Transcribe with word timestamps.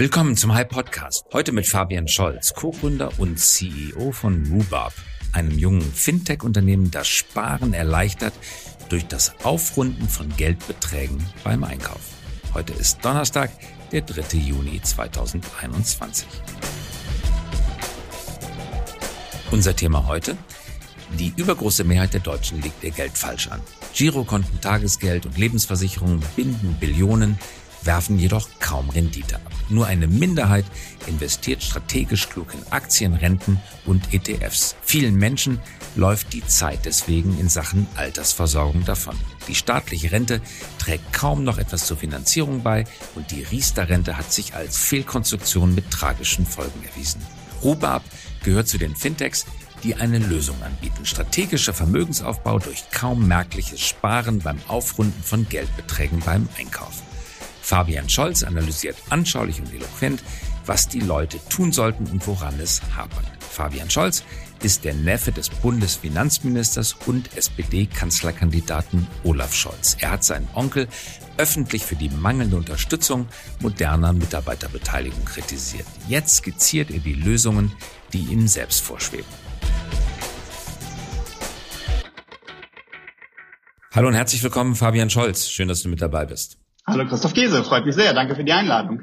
Willkommen 0.00 0.34
zum 0.34 0.54
High 0.54 0.66
Podcast. 0.66 1.26
Heute 1.30 1.52
mit 1.52 1.66
Fabian 1.66 2.08
Scholz, 2.08 2.54
Co-Gründer 2.54 3.10
und 3.18 3.38
CEO 3.38 4.12
von 4.12 4.46
Rhubarb, 4.50 4.94
einem 5.32 5.58
jungen 5.58 5.82
Fintech-Unternehmen, 5.82 6.90
das 6.90 7.06
Sparen 7.06 7.74
erleichtert 7.74 8.32
durch 8.88 9.06
das 9.06 9.34
Aufrunden 9.44 10.08
von 10.08 10.34
Geldbeträgen 10.38 11.22
beim 11.44 11.64
Einkauf. 11.64 12.00
Heute 12.54 12.72
ist 12.72 13.04
Donnerstag, 13.04 13.50
der 13.92 14.00
3. 14.00 14.38
Juni 14.38 14.80
2021. 14.80 16.26
Unser 19.50 19.76
Thema 19.76 20.06
heute? 20.06 20.34
Die 21.18 21.34
übergroße 21.36 21.84
Mehrheit 21.84 22.14
der 22.14 22.20
Deutschen 22.20 22.62
legt 22.62 22.82
ihr 22.82 22.92
Geld 22.92 23.18
falsch 23.18 23.48
an. 23.48 23.60
Girokonten, 23.92 24.62
Tagesgeld 24.62 25.26
und 25.26 25.36
Lebensversicherungen 25.36 26.22
binden 26.36 26.78
Billionen, 26.80 27.38
werfen 27.84 28.18
jedoch 28.18 28.48
kaum 28.60 28.90
Rendite 28.90 29.36
ab. 29.36 29.52
Nur 29.68 29.86
eine 29.86 30.06
Minderheit 30.06 30.64
investiert 31.06 31.62
strategisch 31.62 32.28
klug 32.28 32.54
in 32.54 32.72
Aktien, 32.72 33.14
Renten 33.14 33.60
und 33.86 34.12
ETFs. 34.12 34.76
Vielen 34.82 35.16
Menschen 35.16 35.60
läuft 35.96 36.32
die 36.32 36.46
Zeit 36.46 36.84
deswegen 36.84 37.38
in 37.38 37.48
Sachen 37.48 37.86
Altersversorgung 37.96 38.84
davon. 38.84 39.16
Die 39.48 39.54
staatliche 39.54 40.12
Rente 40.12 40.40
trägt 40.78 41.12
kaum 41.12 41.44
noch 41.44 41.58
etwas 41.58 41.86
zur 41.86 41.96
Finanzierung 41.96 42.62
bei 42.62 42.84
und 43.14 43.30
die 43.30 43.42
Riester-Rente 43.42 44.16
hat 44.16 44.32
sich 44.32 44.54
als 44.54 44.78
Fehlkonstruktion 44.78 45.74
mit 45.74 45.90
tragischen 45.90 46.46
Folgen 46.46 46.82
erwiesen. 46.84 47.20
Rubab 47.62 48.02
gehört 48.44 48.68
zu 48.68 48.78
den 48.78 48.96
Fintechs, 48.96 49.46
die 49.82 49.94
eine 49.94 50.18
Lösung 50.18 50.62
anbieten. 50.62 51.06
Strategischer 51.06 51.72
Vermögensaufbau 51.74 52.58
durch 52.58 52.90
kaum 52.90 53.26
merkliches 53.26 53.80
Sparen 53.80 54.40
beim 54.40 54.58
Aufrunden 54.68 55.22
von 55.22 55.48
Geldbeträgen 55.48 56.20
beim 56.20 56.48
Einkaufen. 56.58 57.09
Fabian 57.62 58.08
Scholz 58.08 58.42
analysiert 58.42 58.96
anschaulich 59.10 59.60
und 59.60 59.72
eloquent, 59.72 60.22
was 60.66 60.88
die 60.88 61.00
Leute 61.00 61.38
tun 61.48 61.72
sollten 61.72 62.06
und 62.06 62.26
woran 62.26 62.58
es 62.60 62.80
hapert. 62.96 63.24
Fabian 63.40 63.90
Scholz 63.90 64.24
ist 64.62 64.84
der 64.84 64.94
Neffe 64.94 65.32
des 65.32 65.48
Bundesfinanzministers 65.48 66.96
und 67.06 67.36
SPD-Kanzlerkandidaten 67.36 69.06
Olaf 69.24 69.54
Scholz. 69.54 69.96
Er 70.00 70.12
hat 70.12 70.24
seinen 70.24 70.48
Onkel 70.54 70.88
öffentlich 71.38 71.84
für 71.84 71.96
die 71.96 72.10
mangelnde 72.10 72.56
Unterstützung 72.56 73.26
moderner 73.60 74.12
Mitarbeiterbeteiligung 74.12 75.24
kritisiert. 75.24 75.86
Jetzt 76.08 76.36
skizziert 76.36 76.90
er 76.90 76.98
die 76.98 77.14
Lösungen, 77.14 77.72
die 78.12 78.24
ihm 78.24 78.46
selbst 78.48 78.82
vorschweben. 78.82 79.26
Hallo 83.92 84.06
und 84.08 84.14
herzlich 84.14 84.42
willkommen, 84.42 84.76
Fabian 84.76 85.10
Scholz. 85.10 85.48
Schön, 85.48 85.66
dass 85.66 85.82
du 85.82 85.88
mit 85.88 86.00
dabei 86.00 86.24
bist. 86.24 86.59
Hallo 86.90 87.06
Christoph 87.06 87.34
Käse, 87.34 87.62
freut 87.62 87.86
mich 87.86 87.94
sehr. 87.94 88.12
Danke 88.14 88.34
für 88.34 88.42
die 88.42 88.52
Einladung. 88.52 89.00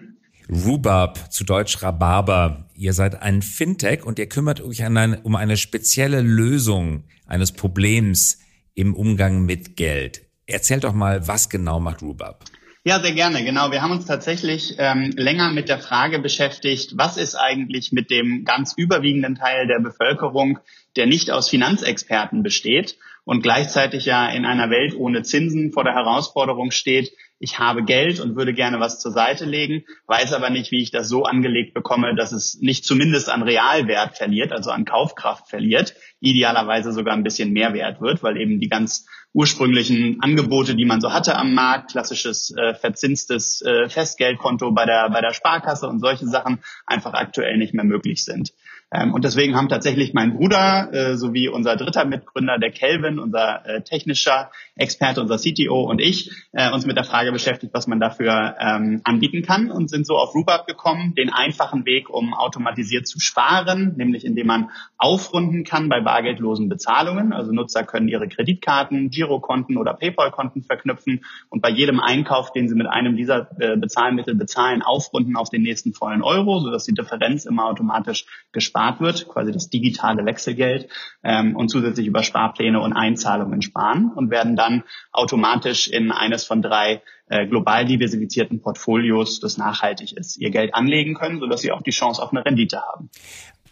Rhubarb, 0.49 1.31
zu 1.31 1.45
Deutsch 1.45 1.81
Rhabarber. 1.81 2.66
Ihr 2.75 2.91
seid 2.91 3.21
ein 3.21 3.41
Fintech 3.41 4.05
und 4.05 4.19
ihr 4.19 4.27
kümmert 4.27 4.59
euch 4.59 4.83
eine, 4.83 5.21
um 5.23 5.38
eine 5.38 5.55
spezielle 5.55 6.19
Lösung 6.19 7.05
eines 7.25 7.53
Problems 7.53 8.39
im 8.75 8.94
Umgang 8.94 9.45
mit 9.45 9.77
Geld. 9.77 10.23
Erzählt 10.47 10.83
doch 10.83 10.91
mal, 10.91 11.29
was 11.29 11.49
genau 11.49 11.79
macht 11.79 12.02
Rhubarb? 12.02 12.44
Ja, 12.83 12.99
sehr 12.99 13.13
gerne. 13.13 13.45
Genau. 13.45 13.71
Wir 13.71 13.81
haben 13.81 13.91
uns 13.91 14.05
tatsächlich 14.05 14.75
ähm, 14.79 15.13
länger 15.16 15.53
mit 15.53 15.69
der 15.69 15.79
Frage 15.79 16.19
beschäftigt, 16.19 16.94
was 16.97 17.16
ist 17.16 17.35
eigentlich 17.35 17.94
mit 17.94 18.11
dem 18.11 18.44
ganz 18.44 18.73
überwiegenden 18.75 19.35
Teil 19.35 19.66
der 19.66 19.79
Bevölkerung, 19.79 20.59
der 20.97 21.05
nicht 21.05 21.31
aus 21.31 21.49
Finanzexperten 21.49 22.44
besteht 22.44 22.97
und 23.23 23.44
gleichzeitig 23.44 24.05
ja 24.05 24.29
in 24.29 24.45
einer 24.45 24.69
Welt 24.69 24.95
ohne 24.95 25.22
Zinsen 25.23 25.73
vor 25.73 25.83
der 25.83 25.95
Herausforderung 25.95 26.72
steht, 26.72 27.11
ich 27.39 27.59
habe 27.59 27.83
Geld 27.83 28.19
und 28.19 28.35
würde 28.35 28.53
gerne 28.53 28.80
was 28.80 28.99
zur 28.99 29.11
Seite 29.11 29.45
legen, 29.45 29.83
weiß 30.07 30.33
aber 30.33 30.49
nicht, 30.49 30.71
wie 30.71 30.81
ich 30.81 30.91
das 30.91 31.07
so 31.07 31.23
angelegt 31.23 31.73
bekomme, 31.73 32.16
dass 32.16 32.31
es 32.31 32.57
nicht 32.61 32.85
zumindest 32.85 33.29
an 33.29 33.44
Realwert 33.44 34.17
verliert, 34.17 34.52
also 34.52 34.71
an 34.71 34.85
Kaufkraft 34.85 35.47
verliert, 35.47 35.94
idealerweise 36.19 36.91
sogar 36.91 37.13
ein 37.13 37.23
bisschen 37.23 37.51
mehr 37.51 37.73
wert 37.73 38.01
wird, 38.01 38.23
weil 38.23 38.38
eben 38.38 38.59
die 38.59 38.69
ganz 38.69 39.06
ursprünglichen 39.34 40.19
Angebote, 40.22 40.75
die 40.75 40.85
man 40.85 41.00
so 41.00 41.13
hatte 41.13 41.38
am 41.38 41.53
Markt, 41.53 41.91
klassisches 41.91 42.56
äh, 42.57 42.73
verzinstes 42.73 43.62
äh, 43.62 43.88
Festgeldkonto 43.88 44.72
bei 44.72 44.85
der, 44.85 45.09
bei 45.12 45.22
der 45.22 45.33
Sparkasse 45.33 45.88
und 45.88 46.00
solche 46.00 46.25
Sachen 46.25 46.59
einfach 46.88 47.13
aktuell 47.13 47.57
nicht 47.57 47.73
mehr 47.73 47.85
möglich 47.85 48.23
sind. 48.23 48.53
Ähm, 48.94 49.14
und 49.14 49.25
deswegen 49.25 49.56
haben 49.56 49.68
tatsächlich 49.68 50.14
mein 50.14 50.38
Bruder 50.38 50.94
äh, 50.94 51.18
sowie 51.18 51.50
unser 51.50 51.75
dritter 51.75 52.06
Mitgründer, 52.06 52.58
der 52.58 52.72
Kelvin, 52.72 53.20
unser 53.20 53.66
äh, 53.66 53.81
technischer 53.81 54.50
Experte, 54.75 55.20
unser 55.20 55.38
CTO 55.38 55.81
und 55.81 56.00
ich, 56.00 56.31
äh, 56.53 56.72
uns 56.72 56.86
mit 56.86 56.96
der 56.96 57.03
Frage 57.03 57.34
beschäftigt, 57.34 57.74
was 57.74 57.88
man 57.88 58.00
dafür 58.00 58.56
ähm, 58.59 59.02
anbieten 59.03 59.42
kann 59.42 59.72
und 59.72 59.90
sind 59.90 60.08
so 60.08 60.16
auf 60.16 60.34
Rubab 60.34 60.68
gekommen, 60.68 61.16
den 61.16 61.34
einfachen 61.34 61.86
Weg, 61.86 62.09
um 62.09 62.34
automatisiert 62.34 63.08
zu 63.08 63.20
sparen, 63.20 63.96
nämlich 63.98 64.24
indem 64.24 64.48
man 64.48 64.70
aufrunden 64.98 65.66
kann 65.66 65.90
bei 65.90 66.00
bargeldlosen 66.00 66.69
Bezahlungen. 66.69 67.34
Also 67.34 67.52
Nutzer 67.52 67.84
können 67.84 68.08
ihre 68.08 68.30
Kreditkarten, 68.30 69.09
Girokonten 69.09 69.75
oder 69.75 69.96
PayPal-Konten 69.96 70.64
verknüpfen 70.64 71.25
und 71.50 71.62
bei 71.62 71.69
jedem 71.69 72.00
Einkauf, 72.00 72.54
den 72.54 72.69
sie 72.69 72.75
mit 72.75 72.88
einem 72.88 73.18
dieser 73.18 73.50
äh, 73.59 73.75
Bezahlmittel 73.75 74.36
bezahlen, 74.36 74.81
aufrunden 74.81 75.36
auf 75.36 75.50
den 75.50 75.64
nächsten 75.64 75.94
vollen 75.94 76.22
Euro, 76.22 76.59
sodass 76.62 76.86
die 76.86 76.94
Differenz 76.94 77.44
immer 77.44 77.66
automatisch 77.66 78.25
gespart 78.54 78.76
gespart 78.77 79.01
wird, 79.01 79.27
quasi 79.27 79.51
das 79.51 79.69
digitale 79.69 80.25
Wechselgeld 80.25 80.88
ähm, 81.23 81.55
und 81.55 81.69
zusätzlich 81.69 82.05
über 82.05 82.23
Sparpläne 82.23 82.79
und 82.79 82.93
Einzahlungen 82.93 83.61
sparen 83.61 84.11
und 84.15 84.29
werden 84.29 84.55
dann 84.55 84.83
automatisch 85.11 85.88
in 85.88 86.11
eines 86.11 86.45
von 86.45 86.61
drei 86.61 87.01
äh, 87.27 87.47
global 87.47 87.85
diversifizierten 87.85 88.61
Portfolios, 88.61 89.39
das 89.39 89.57
nachhaltig 89.57 90.13
ist, 90.13 90.38
ihr 90.38 90.51
Geld 90.51 90.75
anlegen 90.75 91.15
können, 91.15 91.39
sodass 91.39 91.61
sie 91.61 91.71
auch 91.71 91.81
die 91.81 91.91
Chance 91.91 92.21
auf 92.21 92.31
eine 92.31 92.45
Rendite 92.45 92.81
haben. 92.81 93.09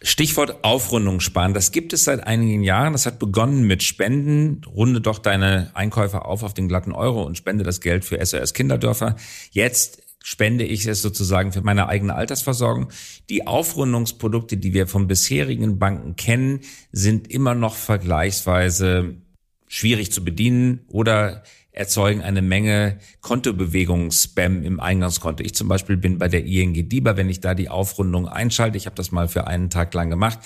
Stichwort 0.02 0.64
Aufrundung 0.64 1.20
sparen. 1.20 1.54
Das 1.54 1.72
gibt 1.72 1.94
es 1.94 2.04
seit 2.04 2.26
einigen 2.28 2.64
Jahren. 2.64 2.94
Das 2.94 3.06
hat 3.06 3.18
begonnen 3.18 3.66
mit 3.66 3.82
Spenden. 3.82 4.62
Runde 4.66 5.02
doch 5.02 5.20
deine 5.20 5.72
Einkäufe 5.74 6.26
auf 6.26 6.44
auf 6.44 6.54
den 6.54 6.68
glatten 6.68 6.92
Euro 6.92 7.24
und 7.24 7.38
spende 7.38 7.64
das 7.64 7.80
Geld 7.80 8.06
für 8.06 8.24
SOS 8.24 8.54
Kinderdörfer. 8.54 9.16
Jetzt 9.52 10.05
spende 10.26 10.64
ich 10.64 10.88
es 10.88 11.04
sozusagen 11.04 11.52
für 11.52 11.62
meine 11.62 11.88
eigene 11.88 12.16
Altersversorgung. 12.16 12.88
Die 13.30 13.46
Aufrundungsprodukte, 13.46 14.58
die 14.58 14.74
wir 14.74 14.88
von 14.88 15.06
bisherigen 15.06 15.78
Banken 15.78 16.16
kennen, 16.16 16.62
sind 16.92 17.30
immer 17.30 17.54
noch 17.54 17.76
vergleichsweise 17.76 19.18
schwierig 19.68 20.12
zu 20.12 20.26
bedienen 20.26 20.80
oder 20.88 21.44
erzeugen 21.72 22.24
eine 22.24 22.42
Menge 22.42 22.98
Kontobewegungsspam 23.22 24.64
im 24.64 24.80
Eingangskonto. 24.80 25.44
Ich 25.44 25.54
zum 25.54 25.68
Beispiel 25.68 25.96
bin 25.96 26.18
bei 26.18 26.28
der 26.28 26.44
ING 26.44 26.74
DIBA, 26.74 27.18
wenn 27.18 27.30
ich 27.30 27.40
da 27.40 27.54
die 27.54 27.70
Aufrundung 27.70 28.28
einschalte, 28.28 28.78
ich 28.78 28.88
habe 28.88 28.96
das 28.96 29.12
mal 29.12 29.28
für 29.28 29.46
einen 29.46 29.70
Tag 29.70 29.94
lang 29.94 30.10
gemacht, 30.10 30.40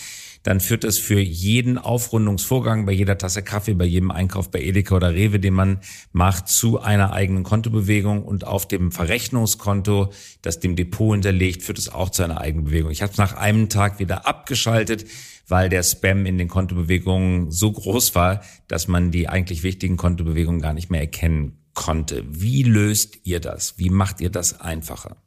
dann 0.44 0.60
führt 0.60 0.84
es 0.84 0.98
für 0.98 1.20
jeden 1.20 1.78
Aufrundungsvorgang 1.78 2.86
bei 2.86 2.92
jeder 2.92 3.18
Tasse 3.18 3.44
Kaffee, 3.44 3.74
bei 3.74 3.86
jedem 3.86 4.12
Einkauf 4.12 4.50
bei 4.52 4.62
Edeka 4.62 4.96
oder 4.96 5.14
Rewe, 5.14 5.40
den 5.40 5.54
man 5.54 5.80
macht, 6.12 6.48
zu 6.48 6.80
einer 6.80 7.14
eigenen 7.14 7.44
Kontobewegung 7.44 8.24
und 8.24 8.46
auf 8.48 8.68
dem 8.68 8.92
Verrechnungskonto, 8.92 10.12
das 10.42 10.60
dem 10.60 10.76
Depot 10.76 11.14
hinterlegt, 11.14 11.64
führt 11.64 11.78
es 11.78 11.90
auch 11.90 12.10
zu 12.10 12.24
einer 12.24 12.40
eigenen 12.40 12.66
Bewegung. 12.66 12.92
Ich 12.92 13.02
habe 13.02 13.12
es 13.12 13.18
nach 13.18 13.34
einem 13.34 13.70
Tag 13.70 14.00
wieder 14.00 14.26
abgeschaltet, 14.26 15.06
weil 15.48 15.70
der 15.70 15.84
Spam 15.84 16.26
in 16.26 16.38
den 16.38 16.48
Kontobewegungen 16.48 17.52
so 17.52 17.72
groß 17.72 18.16
war, 18.16 18.42
dass 18.68 18.88
man 18.88 19.12
die 19.12 19.28
eigentlich 19.28 19.64
wichtigen 19.64 19.98
Kontobewegungen 19.98 20.62
gar 20.62 20.74
nicht 20.74 20.90
mehr 20.90 21.02
erkennen 21.02 21.58
konnte. 21.74 22.24
Wie 22.30 22.64
löst 22.64 23.20
ihr 23.24 23.40
das? 23.40 23.78
Wie 23.78 23.90
macht 23.90 24.22
ihr 24.22 24.30
das 24.30 24.60
einfacher? 24.60 25.18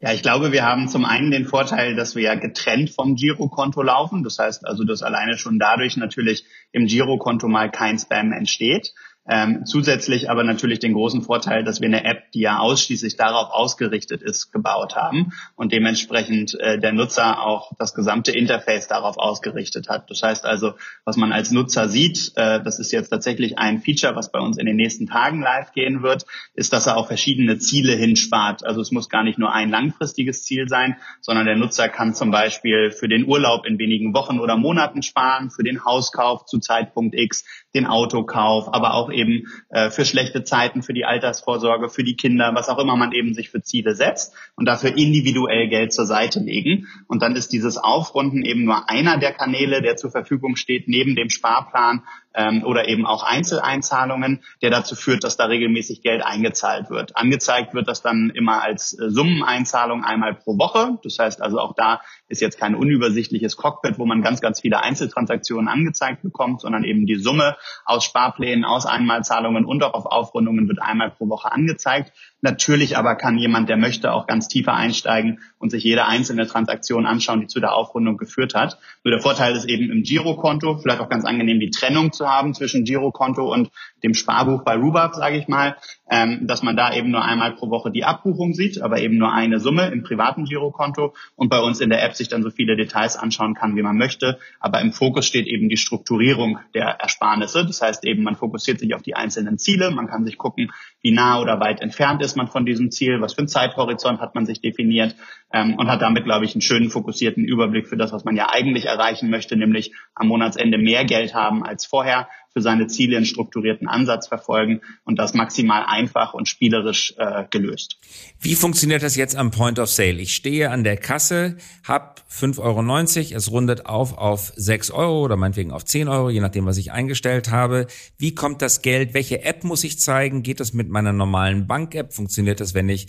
Ja, 0.00 0.12
ich 0.12 0.22
glaube, 0.22 0.52
wir 0.52 0.64
haben 0.64 0.86
zum 0.86 1.04
einen 1.04 1.32
den 1.32 1.44
Vorteil, 1.44 1.96
dass 1.96 2.14
wir 2.14 2.22
ja 2.22 2.36
getrennt 2.36 2.90
vom 2.90 3.16
Girokonto 3.16 3.82
laufen. 3.82 4.22
Das 4.22 4.38
heißt 4.38 4.64
also, 4.64 4.84
dass 4.84 5.02
alleine 5.02 5.36
schon 5.36 5.58
dadurch 5.58 5.96
natürlich 5.96 6.44
im 6.70 6.86
Girokonto 6.86 7.48
mal 7.48 7.68
kein 7.68 7.98
Spam 7.98 8.32
entsteht. 8.32 8.94
Ähm, 9.28 9.66
zusätzlich 9.66 10.30
aber 10.30 10.42
natürlich 10.42 10.78
den 10.78 10.94
großen 10.94 11.22
Vorteil, 11.22 11.62
dass 11.62 11.80
wir 11.80 11.88
eine 11.88 12.04
App, 12.04 12.32
die 12.32 12.40
ja 12.40 12.58
ausschließlich 12.58 13.16
darauf 13.16 13.50
ausgerichtet 13.50 14.22
ist, 14.22 14.52
gebaut 14.52 14.96
haben 14.96 15.32
und 15.54 15.72
dementsprechend 15.72 16.58
äh, 16.58 16.78
der 16.78 16.92
Nutzer 16.92 17.42
auch 17.42 17.72
das 17.78 17.94
gesamte 17.94 18.32
Interface 18.32 18.88
darauf 18.88 19.18
ausgerichtet 19.18 19.88
hat. 19.88 20.10
Das 20.10 20.22
heißt 20.22 20.46
also, 20.46 20.74
was 21.04 21.16
man 21.16 21.32
als 21.32 21.50
Nutzer 21.50 21.88
sieht, 21.88 22.32
äh, 22.36 22.62
das 22.62 22.78
ist 22.78 22.90
jetzt 22.90 23.10
tatsächlich 23.10 23.58
ein 23.58 23.80
Feature, 23.82 24.16
was 24.16 24.32
bei 24.32 24.40
uns 24.40 24.56
in 24.56 24.64
den 24.64 24.76
nächsten 24.76 25.06
Tagen 25.06 25.42
live 25.42 25.72
gehen 25.72 26.02
wird, 26.02 26.24
ist, 26.54 26.72
dass 26.72 26.86
er 26.86 26.96
auch 26.96 27.08
verschiedene 27.08 27.58
Ziele 27.58 27.94
hinspart. 27.94 28.64
Also 28.64 28.80
es 28.80 28.92
muss 28.92 29.10
gar 29.10 29.24
nicht 29.24 29.38
nur 29.38 29.52
ein 29.52 29.68
langfristiges 29.68 30.44
Ziel 30.44 30.68
sein, 30.68 30.96
sondern 31.20 31.44
der 31.44 31.56
Nutzer 31.56 31.88
kann 31.88 32.14
zum 32.14 32.30
Beispiel 32.30 32.90
für 32.90 33.08
den 33.08 33.26
Urlaub 33.26 33.66
in 33.66 33.78
wenigen 33.78 34.14
Wochen 34.14 34.38
oder 34.38 34.56
Monaten 34.56 35.02
sparen, 35.02 35.50
für 35.50 35.64
den 35.64 35.84
Hauskauf 35.84 36.46
zu 36.46 36.58
Zeitpunkt 36.58 37.14
X, 37.14 37.44
den 37.74 37.86
Autokauf, 37.86 38.72
aber 38.72 38.94
auch 38.94 39.10
eben 39.10 39.46
äh, 39.68 39.90
für 39.90 40.04
schlechte 40.04 40.42
Zeiten, 40.44 40.82
für 40.82 40.94
die 40.94 41.04
Altersvorsorge, 41.04 41.88
für 41.88 42.04
die 42.04 42.16
Kinder, 42.16 42.52
was 42.54 42.68
auch 42.68 42.78
immer 42.78 42.96
man 42.96 43.12
eben 43.12 43.34
sich 43.34 43.50
für 43.50 43.62
Ziele 43.62 43.94
setzt 43.94 44.34
und 44.56 44.66
dafür 44.66 44.96
individuell 44.96 45.68
Geld 45.68 45.92
zur 45.92 46.06
Seite 46.06 46.40
legen. 46.40 46.86
Und 47.08 47.22
dann 47.22 47.36
ist 47.36 47.52
dieses 47.52 47.76
Aufrunden 47.76 48.42
eben 48.42 48.64
nur 48.64 48.88
einer 48.88 49.18
der 49.18 49.32
Kanäle, 49.32 49.82
der 49.82 49.96
zur 49.96 50.10
Verfügung 50.10 50.56
steht, 50.56 50.88
neben 50.88 51.14
dem 51.14 51.28
Sparplan 51.28 52.02
ähm, 52.34 52.64
oder 52.64 52.88
eben 52.88 53.04
auch 53.04 53.22
Einzeleinzahlungen, 53.22 54.40
der 54.62 54.70
dazu 54.70 54.94
führt, 54.94 55.24
dass 55.24 55.36
da 55.36 55.46
regelmäßig 55.46 56.02
Geld 56.02 56.24
eingezahlt 56.24 56.88
wird. 56.88 57.16
Angezeigt 57.16 57.74
wird 57.74 57.88
das 57.88 58.00
dann 58.00 58.30
immer 58.30 58.62
als 58.62 58.98
äh, 58.98 59.10
Summeneinzahlung 59.10 60.04
einmal 60.04 60.34
pro 60.34 60.56
Woche. 60.58 60.98
Das 61.02 61.18
heißt 61.18 61.42
also 61.42 61.58
auch 61.58 61.74
da 61.74 62.00
ist 62.28 62.40
jetzt 62.40 62.58
kein 62.58 62.74
unübersichtliches 62.74 63.56
Cockpit, 63.56 63.98
wo 63.98 64.06
man 64.06 64.22
ganz, 64.22 64.40
ganz 64.40 64.60
viele 64.60 64.82
Einzeltransaktionen 64.82 65.68
angezeigt 65.68 66.22
bekommt, 66.22 66.60
sondern 66.60 66.84
eben 66.84 67.06
die 67.06 67.16
Summe 67.16 67.56
aus 67.84 68.04
Sparplänen, 68.04 68.64
aus 68.64 68.86
Einmalzahlungen 68.86 69.64
und 69.64 69.82
auch 69.82 69.94
auf 69.94 70.06
Aufrundungen 70.06 70.68
wird 70.68 70.80
einmal 70.80 71.10
pro 71.10 71.28
Woche 71.28 71.52
angezeigt. 71.52 72.12
Natürlich 72.40 72.96
aber 72.96 73.16
kann 73.16 73.36
jemand, 73.36 73.68
der 73.68 73.76
möchte, 73.76 74.12
auch 74.12 74.26
ganz 74.28 74.46
tiefer 74.46 74.74
einsteigen 74.74 75.40
und 75.58 75.70
sich 75.70 75.82
jede 75.82 76.06
einzelne 76.06 76.46
Transaktion 76.46 77.04
anschauen, 77.04 77.40
die 77.40 77.46
zu 77.48 77.58
der 77.58 77.74
Aufrundung 77.74 78.16
geführt 78.16 78.54
hat. 78.54 78.78
Nur 79.02 79.10
der 79.10 79.20
Vorteil 79.20 79.56
ist 79.56 79.64
eben 79.64 79.90
im 79.90 80.02
Girokonto, 80.04 80.78
vielleicht 80.78 81.00
auch 81.00 81.08
ganz 81.08 81.24
angenehm 81.24 81.58
die 81.58 81.70
Trennung 81.70 82.12
zu 82.12 82.28
haben 82.28 82.54
zwischen 82.54 82.84
Girokonto 82.84 83.52
und 83.52 83.70
dem 84.04 84.14
Sparbuch 84.14 84.62
bei 84.62 84.76
Rubab, 84.76 85.16
sage 85.16 85.36
ich 85.36 85.48
mal, 85.48 85.76
ähm, 86.10 86.46
dass 86.46 86.62
man 86.62 86.76
da 86.76 86.94
eben 86.94 87.10
nur 87.10 87.24
einmal 87.24 87.54
pro 87.54 87.70
Woche 87.70 87.90
die 87.90 88.04
Abbuchung 88.04 88.54
sieht, 88.54 88.80
aber 88.80 89.00
eben 89.00 89.18
nur 89.18 89.32
eine 89.32 89.58
Summe 89.58 89.88
im 89.88 90.04
privaten 90.04 90.44
Girokonto 90.44 91.14
und 91.34 91.48
bei 91.48 91.58
uns 91.58 91.80
in 91.80 91.90
der 91.90 92.04
App 92.04 92.14
sich 92.14 92.28
dann 92.28 92.44
so 92.44 92.50
viele 92.50 92.76
Details 92.76 93.16
anschauen 93.16 93.54
kann, 93.54 93.74
wie 93.74 93.82
man 93.82 93.96
möchte. 93.96 94.38
Aber 94.60 94.80
im 94.80 94.92
Fokus 94.92 95.26
steht 95.26 95.48
eben 95.48 95.68
die 95.68 95.76
Strukturierung 95.76 96.58
der 96.74 96.86
Ersparnisse. 97.00 97.66
Das 97.66 97.82
heißt 97.82 98.04
eben, 98.04 98.22
man 98.22 98.36
fokussiert 98.36 98.78
sich 98.78 98.94
auf 98.94 99.02
die 99.02 99.16
einzelnen 99.16 99.58
Ziele, 99.58 99.90
man 99.90 100.06
kann 100.06 100.24
sich 100.24 100.38
gucken, 100.38 100.70
wie 101.02 101.12
nah 101.12 101.40
oder 101.40 101.60
weit 101.60 101.80
entfernt 101.80 102.22
ist 102.22 102.36
man 102.36 102.48
von 102.48 102.66
diesem 102.66 102.90
Ziel, 102.90 103.20
was 103.20 103.34
für 103.34 103.40
einen 103.40 103.48
Zeithorizont 103.48 104.20
hat 104.20 104.34
man 104.34 104.46
sich 104.46 104.60
definiert 104.60 105.14
ähm, 105.52 105.76
und 105.78 105.88
hat 105.88 106.02
damit, 106.02 106.24
glaube 106.24 106.44
ich, 106.44 106.54
einen 106.54 106.60
schönen 106.60 106.90
fokussierten 106.90 107.44
Überblick 107.44 107.86
für 107.86 107.96
das, 107.96 108.12
was 108.12 108.24
man 108.24 108.36
ja 108.36 108.48
eigentlich 108.50 108.86
erreichen 108.86 109.30
möchte, 109.30 109.56
nämlich 109.56 109.92
am 110.14 110.28
Monatsende 110.28 110.78
mehr 110.78 111.04
Geld 111.04 111.34
haben 111.34 111.64
als 111.64 111.86
vorher, 111.86 112.28
für 112.58 112.62
seine 112.62 112.88
Ziele 112.88 113.16
einen 113.16 113.24
strukturierten 113.24 113.86
Ansatz 113.86 114.26
verfolgen 114.26 114.80
und 115.04 115.16
das 115.16 115.32
maximal 115.32 115.84
einfach 115.86 116.34
und 116.34 116.48
spielerisch 116.48 117.14
äh, 117.16 117.44
gelöst. 117.50 117.98
Wie 118.40 118.56
funktioniert 118.56 119.04
das 119.04 119.14
jetzt 119.14 119.36
am 119.36 119.52
Point 119.52 119.78
of 119.78 119.88
Sale? 119.88 120.18
Ich 120.18 120.34
stehe 120.34 120.72
an 120.72 120.82
der 120.82 120.96
Kasse, 120.96 121.56
habe 121.84 122.16
5,90 122.28 122.58
Euro, 122.60 123.36
es 123.36 123.50
rundet 123.52 123.86
auf 123.86 124.18
auf 124.18 124.52
6 124.56 124.90
Euro 124.90 125.24
oder 125.24 125.36
meinetwegen 125.36 125.70
auf 125.70 125.84
10 125.84 126.08
Euro, 126.08 126.30
je 126.30 126.40
nachdem, 126.40 126.66
was 126.66 126.78
ich 126.78 126.90
eingestellt 126.90 127.52
habe. 127.52 127.86
Wie 128.16 128.34
kommt 128.34 128.60
das 128.60 128.82
Geld? 128.82 129.14
Welche 129.14 129.44
App 129.44 129.62
muss 129.62 129.84
ich 129.84 130.00
zeigen? 130.00 130.42
Geht 130.42 130.58
das 130.58 130.72
mit 130.72 130.88
meiner 130.88 131.12
normalen 131.12 131.68
Bank-App? 131.68 132.12
Funktioniert 132.12 132.58
das, 132.58 132.74
wenn 132.74 132.88
ich 132.88 133.06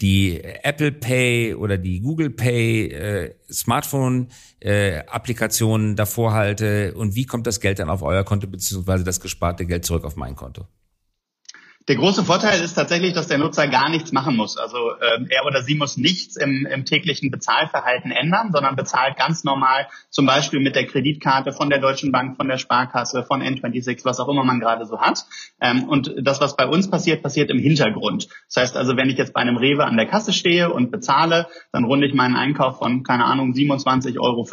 die 0.00 0.42
Apple 0.42 0.92
Pay 0.92 1.54
oder 1.54 1.76
die 1.76 2.00
Google 2.00 2.30
Pay 2.30 2.86
äh, 2.86 3.34
Smartphone 3.50 4.28
äh, 4.60 4.98
Applikationen 5.06 5.96
davor 5.96 6.32
halte 6.32 6.94
und 6.94 7.14
wie 7.14 7.26
kommt 7.26 7.46
das 7.46 7.60
Geld 7.60 7.78
dann 7.78 7.90
auf 7.90 8.02
euer 8.02 8.24
Konto 8.24 8.46
beziehungsweise 8.46 9.04
das 9.04 9.20
gesparte 9.20 9.66
Geld 9.66 9.84
zurück 9.84 10.04
auf 10.04 10.16
mein 10.16 10.36
Konto? 10.36 10.66
Der 11.88 11.96
große 11.96 12.22
Vorteil 12.22 12.60
ist 12.60 12.74
tatsächlich, 12.74 13.14
dass 13.14 13.28
der 13.28 13.38
Nutzer 13.38 13.66
gar 13.66 13.88
nichts 13.88 14.12
machen 14.12 14.36
muss. 14.36 14.58
Also 14.58 14.76
äh, 15.00 15.24
er 15.30 15.46
oder 15.46 15.62
sie 15.62 15.74
muss 15.74 15.96
nichts 15.96 16.36
im, 16.36 16.66
im 16.66 16.84
täglichen 16.84 17.30
Bezahlverhalten 17.30 18.10
ändern, 18.10 18.50
sondern 18.52 18.76
bezahlt 18.76 19.16
ganz 19.16 19.42
normal 19.42 19.88
zum 20.10 20.26
Beispiel 20.26 20.60
mit 20.60 20.76
der 20.76 20.86
Kreditkarte 20.86 21.52
von 21.52 21.70
der 21.70 21.78
Deutschen 21.78 22.12
Bank, 22.12 22.36
von 22.36 22.46
der 22.46 22.58
Sparkasse, 22.58 23.24
von 23.24 23.42
N26, 23.42 24.04
was 24.04 24.20
auch 24.20 24.28
immer 24.28 24.44
man 24.44 24.60
gerade 24.60 24.84
so 24.84 25.00
hat. 25.00 25.24
Ähm, 25.62 25.84
und 25.84 26.14
das, 26.20 26.42
was 26.42 26.56
bei 26.56 26.66
uns 26.66 26.90
passiert, 26.90 27.22
passiert 27.22 27.48
im 27.48 27.58
Hintergrund. 27.58 28.28
Das 28.48 28.62
heißt 28.62 28.76
also, 28.76 28.98
wenn 28.98 29.08
ich 29.08 29.16
jetzt 29.16 29.32
bei 29.32 29.40
einem 29.40 29.56
Rewe 29.56 29.86
an 29.86 29.96
der 29.96 30.06
Kasse 30.06 30.34
stehe 30.34 30.70
und 30.70 30.90
bezahle, 30.90 31.46
dann 31.72 31.84
runde 31.84 32.06
ich 32.06 32.12
meinen 32.12 32.36
Einkauf 32.36 32.78
von, 32.80 33.02
keine 33.02 33.24
Ahnung, 33.24 33.52
27,50 33.52 34.20
Euro 34.20 34.46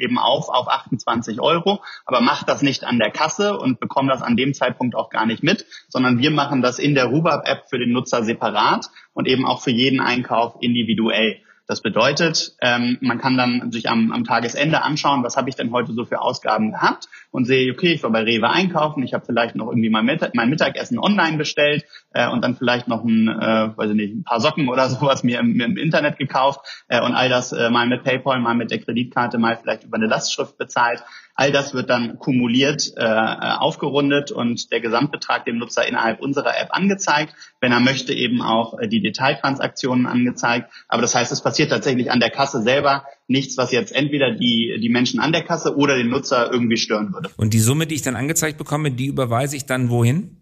eben 0.00 0.18
auf 0.18 0.48
auf 0.50 0.68
28 0.68 1.40
Euro, 1.40 1.82
aber 2.04 2.20
mache 2.20 2.46
das 2.46 2.62
nicht 2.62 2.84
an 2.84 3.00
der 3.00 3.10
Kasse 3.10 3.58
und 3.58 3.80
bekomme 3.80 4.12
das 4.12 4.22
an 4.22 4.36
dem 4.36 4.54
Zeitpunkt 4.54 4.94
auch 4.94 5.10
gar 5.10 5.26
nicht 5.26 5.42
mit, 5.42 5.66
sondern 5.88 6.20
wir 6.20 6.30
machen 6.30 6.62
das 6.62 6.75
das 6.76 6.84
in 6.84 6.94
der 6.94 7.06
Rubab-App 7.06 7.68
für 7.68 7.78
den 7.78 7.92
Nutzer 7.92 8.22
separat 8.22 8.90
und 9.14 9.26
eben 9.26 9.46
auch 9.46 9.62
für 9.62 9.70
jeden 9.70 10.00
Einkauf 10.00 10.56
individuell. 10.60 11.38
Das 11.68 11.82
bedeutet, 11.82 12.52
ähm, 12.60 12.96
man 13.00 13.18
kann 13.18 13.36
dann 13.36 13.72
sich 13.72 13.88
am, 13.88 14.12
am 14.12 14.22
Tagesende 14.22 14.82
anschauen, 14.82 15.24
was 15.24 15.36
habe 15.36 15.48
ich 15.48 15.56
denn 15.56 15.72
heute 15.72 15.94
so 15.94 16.04
für 16.04 16.20
Ausgaben 16.20 16.70
gehabt 16.70 17.08
und 17.32 17.44
sehe, 17.44 17.72
okay, 17.72 17.94
ich 17.94 18.04
war 18.04 18.10
bei 18.10 18.22
Rewe 18.22 18.48
einkaufen, 18.48 19.02
ich 19.02 19.14
habe 19.14 19.26
vielleicht 19.26 19.56
noch 19.56 19.66
irgendwie 19.66 19.90
mein, 19.90 20.04
Mittag, 20.04 20.32
mein 20.36 20.48
Mittagessen 20.48 20.96
online 20.96 21.38
bestellt 21.38 21.84
äh, 22.12 22.30
und 22.30 22.44
dann 22.44 22.54
vielleicht 22.54 22.86
noch 22.86 23.02
ein, 23.02 23.26
äh, 23.26 23.76
weiß 23.76 23.90
ich 23.90 23.96
nicht, 23.96 24.14
ein 24.14 24.22
paar 24.22 24.40
Socken 24.40 24.68
oder 24.68 24.88
sowas 24.90 25.24
mir 25.24 25.40
im, 25.40 25.60
im 25.60 25.76
Internet 25.76 26.18
gekauft 26.18 26.60
äh, 26.86 27.00
und 27.00 27.14
all 27.14 27.28
das 27.28 27.50
äh, 27.50 27.68
mal 27.68 27.88
mit 27.88 28.04
PayPal, 28.04 28.38
mal 28.38 28.54
mit 28.54 28.70
der 28.70 28.78
Kreditkarte, 28.78 29.38
mal 29.38 29.56
vielleicht 29.56 29.82
über 29.82 29.96
eine 29.96 30.06
Lastschrift 30.06 30.56
bezahlt. 30.58 31.02
All 31.36 31.52
das 31.52 31.74
wird 31.74 31.90
dann 31.90 32.18
kumuliert, 32.18 32.94
äh, 32.96 33.04
aufgerundet 33.04 34.32
und 34.32 34.72
der 34.72 34.80
Gesamtbetrag 34.80 35.44
dem 35.44 35.58
Nutzer 35.58 35.86
innerhalb 35.86 36.20
unserer 36.20 36.58
App 36.58 36.68
angezeigt. 36.70 37.34
Wenn 37.60 37.72
er 37.72 37.80
möchte, 37.80 38.14
eben 38.14 38.40
auch 38.40 38.78
äh, 38.78 38.88
die 38.88 39.02
Detailtransaktionen 39.02 40.06
angezeigt. 40.06 40.70
Aber 40.88 41.02
das 41.02 41.14
heißt, 41.14 41.30
es 41.32 41.42
passiert 41.42 41.70
tatsächlich 41.70 42.10
an 42.10 42.20
der 42.20 42.30
Kasse 42.30 42.62
selber 42.62 43.04
nichts, 43.28 43.58
was 43.58 43.70
jetzt 43.70 43.94
entweder 43.94 44.32
die, 44.32 44.78
die 44.80 44.88
Menschen 44.88 45.20
an 45.20 45.32
der 45.32 45.42
Kasse 45.42 45.76
oder 45.76 45.96
den 45.96 46.08
Nutzer 46.08 46.50
irgendwie 46.50 46.78
stören 46.78 47.12
würde. 47.12 47.30
Und 47.36 47.52
die 47.52 47.60
Summe, 47.60 47.86
die 47.86 47.96
ich 47.96 48.02
dann 48.02 48.16
angezeigt 48.16 48.56
bekomme, 48.56 48.90
die 48.90 49.06
überweise 49.06 49.56
ich 49.56 49.66
dann 49.66 49.90
wohin? 49.90 50.38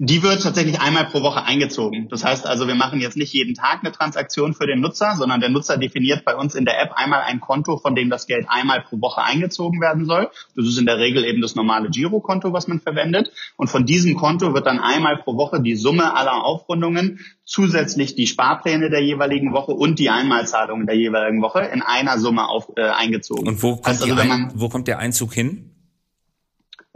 Die 0.00 0.22
wird 0.22 0.44
tatsächlich 0.44 0.80
einmal 0.80 1.06
pro 1.06 1.22
Woche 1.22 1.44
eingezogen. 1.44 2.08
Das 2.08 2.24
heißt 2.24 2.46
also, 2.46 2.68
wir 2.68 2.76
machen 2.76 3.00
jetzt 3.00 3.16
nicht 3.16 3.32
jeden 3.32 3.54
Tag 3.54 3.80
eine 3.80 3.90
Transaktion 3.90 4.54
für 4.54 4.66
den 4.66 4.80
Nutzer, 4.80 5.16
sondern 5.16 5.40
der 5.40 5.48
Nutzer 5.48 5.76
definiert 5.76 6.24
bei 6.24 6.36
uns 6.36 6.54
in 6.54 6.64
der 6.64 6.80
App 6.80 6.92
einmal 6.94 7.22
ein 7.22 7.40
Konto, 7.40 7.78
von 7.78 7.96
dem 7.96 8.08
das 8.08 8.28
Geld 8.28 8.46
einmal 8.48 8.82
pro 8.82 9.00
Woche 9.00 9.22
eingezogen 9.22 9.80
werden 9.80 10.06
soll. 10.06 10.30
Das 10.54 10.66
ist 10.66 10.78
in 10.78 10.86
der 10.86 10.98
Regel 10.98 11.24
eben 11.24 11.42
das 11.42 11.56
normale 11.56 11.90
Girokonto, 11.90 12.52
was 12.52 12.68
man 12.68 12.78
verwendet. 12.78 13.32
Und 13.56 13.70
von 13.70 13.86
diesem 13.86 14.14
Konto 14.14 14.54
wird 14.54 14.66
dann 14.66 14.78
einmal 14.78 15.16
pro 15.16 15.36
Woche 15.36 15.60
die 15.60 15.74
Summe 15.74 16.14
aller 16.14 16.44
Aufrundungen 16.44 17.18
zusätzlich 17.44 18.14
die 18.14 18.28
Sparpläne 18.28 18.90
der 18.90 19.02
jeweiligen 19.02 19.52
Woche 19.52 19.72
und 19.72 19.98
die 19.98 20.10
Einmalzahlungen 20.10 20.86
der 20.86 20.96
jeweiligen 20.96 21.42
Woche 21.42 21.62
in 21.62 21.82
einer 21.82 22.18
Summe 22.18 22.48
auf, 22.48 22.68
äh, 22.76 22.82
eingezogen. 22.82 23.48
Und 23.48 23.62
wo 23.64 23.76
kommt, 23.76 23.86
also, 23.86 24.14
ein, 24.14 24.52
wo 24.54 24.68
kommt 24.68 24.86
der 24.86 25.00
Einzug 25.00 25.34
hin? 25.34 25.77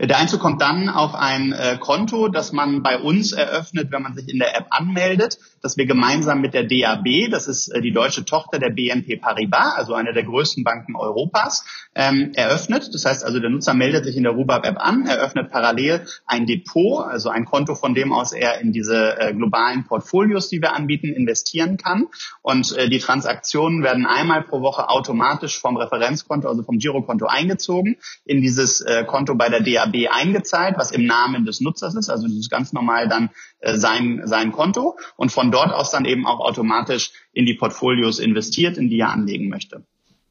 Der 0.04 0.18
Einzug 0.18 0.40
kommt 0.40 0.60
dann 0.60 0.88
auf 0.88 1.14
ein 1.14 1.52
äh, 1.52 1.78
Konto, 1.78 2.26
das 2.26 2.50
man 2.50 2.82
bei 2.82 2.98
uns 2.98 3.30
eröffnet, 3.30 3.92
wenn 3.92 4.02
man 4.02 4.16
sich 4.16 4.28
in 4.28 4.40
der 4.40 4.56
App 4.56 4.66
anmeldet, 4.70 5.38
dass 5.62 5.76
wir 5.76 5.86
gemeinsam 5.86 6.40
mit 6.40 6.54
der 6.54 6.64
DAB, 6.64 7.30
das 7.30 7.46
ist 7.46 7.68
äh, 7.68 7.80
die 7.80 7.92
deutsche 7.92 8.24
Tochter 8.24 8.58
der 8.58 8.70
BNP 8.70 9.20
Paribas, 9.20 9.76
also 9.76 9.94
eine 9.94 10.12
der 10.12 10.24
größten 10.24 10.64
Banken 10.64 10.96
Europas, 10.96 11.64
ähm, 11.94 12.32
eröffnet. 12.34 12.92
Das 12.92 13.04
heißt 13.04 13.24
also, 13.24 13.38
der 13.38 13.50
Nutzer 13.50 13.74
meldet 13.74 14.04
sich 14.04 14.16
in 14.16 14.24
der 14.24 14.32
Rubab-App 14.32 14.76
an, 14.80 15.06
eröffnet 15.06 15.52
parallel 15.52 16.04
ein 16.26 16.46
Depot, 16.46 17.06
also 17.06 17.28
ein 17.28 17.44
Konto, 17.44 17.76
von 17.76 17.94
dem 17.94 18.12
aus 18.12 18.32
er 18.32 18.60
in 18.60 18.72
diese 18.72 19.16
äh, 19.20 19.32
globalen 19.32 19.84
Portfolios, 19.84 20.48
die 20.48 20.60
wir 20.60 20.74
anbieten, 20.74 21.12
investieren 21.12 21.76
kann. 21.76 22.08
Und 22.42 22.76
äh, 22.76 22.88
die 22.88 22.98
Transaktionen 22.98 23.84
werden 23.84 24.04
einmal 24.04 24.42
pro 24.42 24.62
Woche 24.62 24.88
automatisch 24.88 25.60
vom 25.60 25.76
Referenzkonto, 25.76 26.48
also 26.48 26.64
vom 26.64 26.78
Girokonto 26.78 27.26
eingezogen, 27.26 27.98
in 28.24 28.40
dieses 28.40 28.80
äh, 28.80 29.04
Konto 29.04 29.36
bei 29.36 29.48
der 29.48 29.60
DAB 29.60 29.91
DAB 29.92 30.10
eingezahlt, 30.10 30.76
was 30.76 30.90
im 30.90 31.06
Namen 31.06 31.44
des 31.44 31.60
Nutzers 31.60 31.94
ist. 31.94 32.08
Also 32.08 32.26
das 32.26 32.36
ist 32.36 32.50
ganz 32.50 32.72
normal 32.72 33.08
dann 33.08 33.30
äh, 33.60 33.76
sein, 33.76 34.22
sein 34.24 34.52
Konto 34.52 34.96
und 35.16 35.32
von 35.32 35.50
dort 35.50 35.72
aus 35.72 35.90
dann 35.90 36.04
eben 36.04 36.26
auch 36.26 36.40
automatisch 36.40 37.12
in 37.32 37.46
die 37.46 37.54
Portfolios 37.54 38.18
investiert, 38.18 38.76
in 38.76 38.88
die 38.88 38.98
er 38.98 39.10
anlegen 39.10 39.48
möchte. 39.48 39.84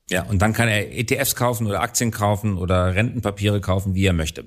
Ja, 0.10 0.24
und 0.24 0.42
dann 0.42 0.54
kann 0.54 0.68
er 0.68 0.98
ETFs 0.98 1.36
kaufen 1.36 1.68
oder 1.68 1.82
Aktien 1.82 2.12
kaufen 2.12 2.58
oder 2.58 2.96
Rentenpapiere 2.96 3.62
kaufen, 3.62 3.96
wie 3.96 4.06
er 4.06 4.14
möchte. 4.14 4.46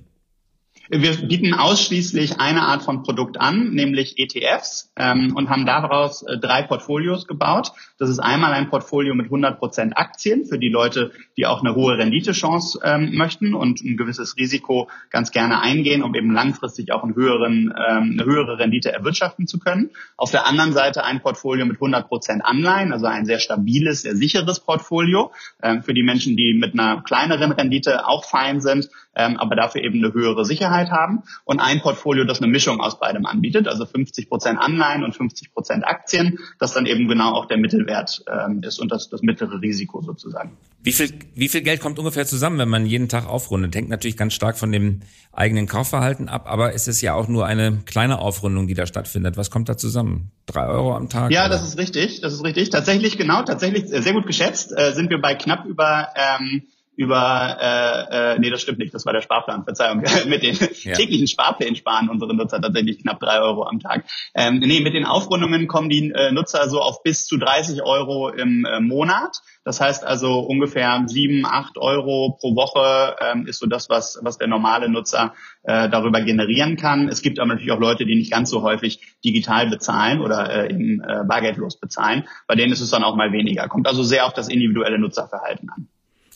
Wir 0.91 1.17
bieten 1.17 1.55
ausschließlich 1.55 2.41
eine 2.41 2.63
Art 2.63 2.83
von 2.83 3.03
Produkt 3.03 3.41
an, 3.41 3.71
nämlich 3.73 4.19
ETFs, 4.19 4.93
ähm, 4.97 5.35
und 5.35 5.49
haben 5.49 5.65
daraus 5.65 6.23
äh, 6.23 6.39
drei 6.39 6.63
Portfolios 6.63 7.27
gebaut. 7.27 7.73
Das 8.05 8.11
ist 8.11 8.19
einmal 8.19 8.53
ein 8.53 8.69
Portfolio 8.69 9.15
mit 9.15 9.29
100 9.29 9.59
Prozent 9.59 9.97
Aktien 9.97 10.45
für 10.45 10.59
die 10.59 10.69
Leute, 10.69 11.11
die 11.39 11.47
auch 11.47 11.65
eine 11.65 11.75
hohe 11.75 11.97
Renditechance 11.97 12.79
ähm, 12.85 13.17
möchten 13.17 13.55
und 13.55 13.81
ein 13.81 13.97
gewisses 13.97 14.37
Risiko 14.37 14.91
ganz 15.09 15.31
gerne 15.31 15.63
eingehen, 15.63 16.03
um 16.03 16.15
eben 16.15 16.31
langfristig 16.31 16.93
auch 16.93 17.03
einen 17.03 17.15
höheren, 17.15 17.73
ähm, 17.73 18.19
eine 18.19 18.27
höhere 18.27 18.59
Rendite 18.59 18.93
erwirtschaften 18.93 19.47
zu 19.47 19.59
können. 19.59 19.89
Auf 20.19 20.31
der 20.31 20.45
anderen 20.45 20.75
Seite 20.75 21.03
ein 21.03 21.23
Portfolio 21.23 21.65
mit 21.65 21.77
100 21.77 22.07
Prozent 22.07 22.45
Anleihen, 22.45 22.93
also 22.93 23.07
ein 23.07 23.25
sehr 23.25 23.39
stabiles, 23.39 24.03
sehr 24.03 24.17
sicheres 24.17 24.61
Portfolio 24.61 25.33
ähm, 25.63 25.83
für 25.83 25.95
die 25.95 26.03
Menschen, 26.03 26.37
die 26.37 26.53
mit 26.53 26.75
einer 26.75 27.01
kleineren 27.05 27.53
Rendite 27.53 28.07
auch 28.07 28.27
fein 28.27 28.61
sind, 28.61 28.91
ähm, 29.17 29.39
aber 29.39 29.57
dafür 29.57 29.83
eben 29.83 30.05
eine 30.05 30.13
höhere 30.13 30.45
Sicherheit 30.45 30.91
haben 30.91 31.23
und 31.45 31.61
ein 31.61 31.81
Portfolio, 31.81 32.25
das 32.25 32.43
eine 32.43 32.51
Mischung 32.51 32.81
aus 32.81 32.99
beidem 32.99 33.25
anbietet, 33.25 33.67
also 33.67 33.87
50 33.87 34.29
Prozent 34.29 34.59
Anleihen 34.59 35.05
und 35.05 35.17
50 35.17 35.55
Prozent 35.55 35.87
Aktien, 35.87 36.39
das 36.59 36.75
dann 36.75 36.87
eben 36.87 37.09
genau 37.09 37.33
auch 37.33 37.47
der 37.47 37.59
Mittelwert 37.59 37.94
ähm, 38.03 38.63
ist 38.63 38.79
und 38.81 38.91
das, 38.91 39.09
das 39.09 39.23
mittlere 39.23 39.61
Risiko 39.61 40.03
sozusagen. 40.03 40.57
Wie 40.83 40.93
viel, 40.93 41.15
wie 41.35 41.49
viel 41.49 41.63
Geld 41.63 41.81
kommt 41.81 41.99
ungefähr 41.99 42.27
zusammen, 42.27 42.59
wenn 42.59 42.69
man 42.69 42.85
jeden 42.85 43.09
Tag 43.09 43.27
aufrundet? 43.27 43.75
Hängt 43.75 43.89
natürlich 43.89 44.17
ganz 44.17 44.35
stark 44.35 44.59
von 44.59 44.71
dem 44.71 45.01
eigenen 45.33 45.67
Kaufverhalten 45.67 46.29
ab, 46.29 46.45
aber 46.47 46.75
es 46.75 46.89
ist 46.89 47.01
ja 47.01 47.15
auch 47.15 47.27
nur 47.27 47.47
eine 47.47 47.79
kleine 47.87 48.19
Aufrundung, 48.19 48.67
die 48.67 48.75
da 48.75 48.87
stattfindet. 48.87 49.37
Was 49.39 49.51
kommt 49.51 49.69
da 49.69 49.79
zusammen? 49.79 50.31
Drei 50.45 50.67
Euro 50.67 50.95
am 50.95 51.09
Tag? 51.09 51.31
Ja, 51.31 51.47
oder? 51.47 51.51
das 51.51 51.67
ist 51.67 51.79
richtig. 51.79 52.21
Das 52.21 52.35
ist 52.35 52.45
richtig. 52.45 52.69
Tatsächlich, 52.69 53.17
genau, 53.17 53.43
tatsächlich 53.43 53.87
sehr 53.87 54.13
gut 54.13 54.27
geschätzt, 54.27 54.77
äh, 54.77 54.93
sind 54.93 55.09
wir 55.09 55.21
bei 55.21 55.35
knapp 55.35 55.65
über 55.65 56.09
ähm, 56.17 56.65
über, 56.97 57.57
äh, 57.61 58.35
äh, 58.35 58.39
nee, 58.39 58.51
das 58.51 58.63
stimmt 58.63 58.79
nicht, 58.79 58.95
das 58.95 59.05
war 59.07 59.13
der 59.13 59.23
Sparplan, 59.23 59.65
Verzeihung, 59.65 60.03
mit 60.27 60.43
den 60.43 60.57
ja. 60.83 60.95
täglichen 60.95 61.27
Sparplänen 61.27 61.77
sparen 61.77 62.09
unsere 62.09 62.35
Nutzer 62.35 62.61
tatsächlich 62.61 63.01
knapp 63.01 63.21
drei 63.21 63.41
Euro 63.41 63.65
am 63.67 63.81
Tag. 63.81 64.05
Ähm, 64.35 64.61
nee, 64.61 64.81
mit 64.81 64.95
den 64.95 65.05
Aufrundungen 65.05 65.67
kommen 65.67 65.89
die 65.89 66.11
äh, 66.11 66.33
Nutzer 66.33 66.69
so 66.69 66.81
auf 66.81 67.03
bis 67.03 67.27
zu 67.27 67.37
30 67.37 67.83
Euro 67.83 68.29
im 68.29 68.65
äh, 68.65 68.81
Monat. 68.81 69.43
Das 69.65 69.81
heißt 69.81 70.05
also 70.05 70.41
ungefähr 70.41 71.03
sieben, 71.07 71.47
acht 71.47 71.79
Euro 71.79 72.37
pro 72.39 72.55
Woche 72.55 73.17
ähm, 73.21 73.47
ist 73.47 73.59
so 73.59 73.67
das, 73.67 73.89
was, 73.89 74.19
was 74.23 74.37
der 74.37 74.47
normale 74.47 74.89
Nutzer 74.89 75.35
äh, 75.63 75.89
darüber 75.89 76.21
generieren 76.21 76.77
kann. 76.77 77.09
Es 77.09 77.23
gibt 77.23 77.39
aber 77.41 77.49
natürlich 77.49 77.73
auch 77.73 77.81
Leute, 77.81 78.05
die 78.05 78.15
nicht 78.15 78.31
ganz 78.31 78.51
so 78.51 78.63
häufig 78.63 79.01
digital 79.25 79.69
bezahlen 79.71 80.21
oder 80.21 80.51
äh, 80.51 80.71
eben 80.71 81.01
äh, 81.01 81.25
bargeldlos 81.27 81.81
bezahlen. 81.81 82.29
Bei 82.47 82.55
denen 82.55 82.73
ist 82.73 82.83
es 82.83 82.91
dann 82.91 83.05
auch 83.05 83.17
mal 83.17 83.33
weniger. 83.33 83.67
Kommt 83.69 83.89
also 83.89 84.03
sehr 84.03 84.27
auf 84.27 84.35
das 84.35 84.49
individuelle 84.49 84.99
Nutzerverhalten 84.99 85.71
an. 85.71 85.89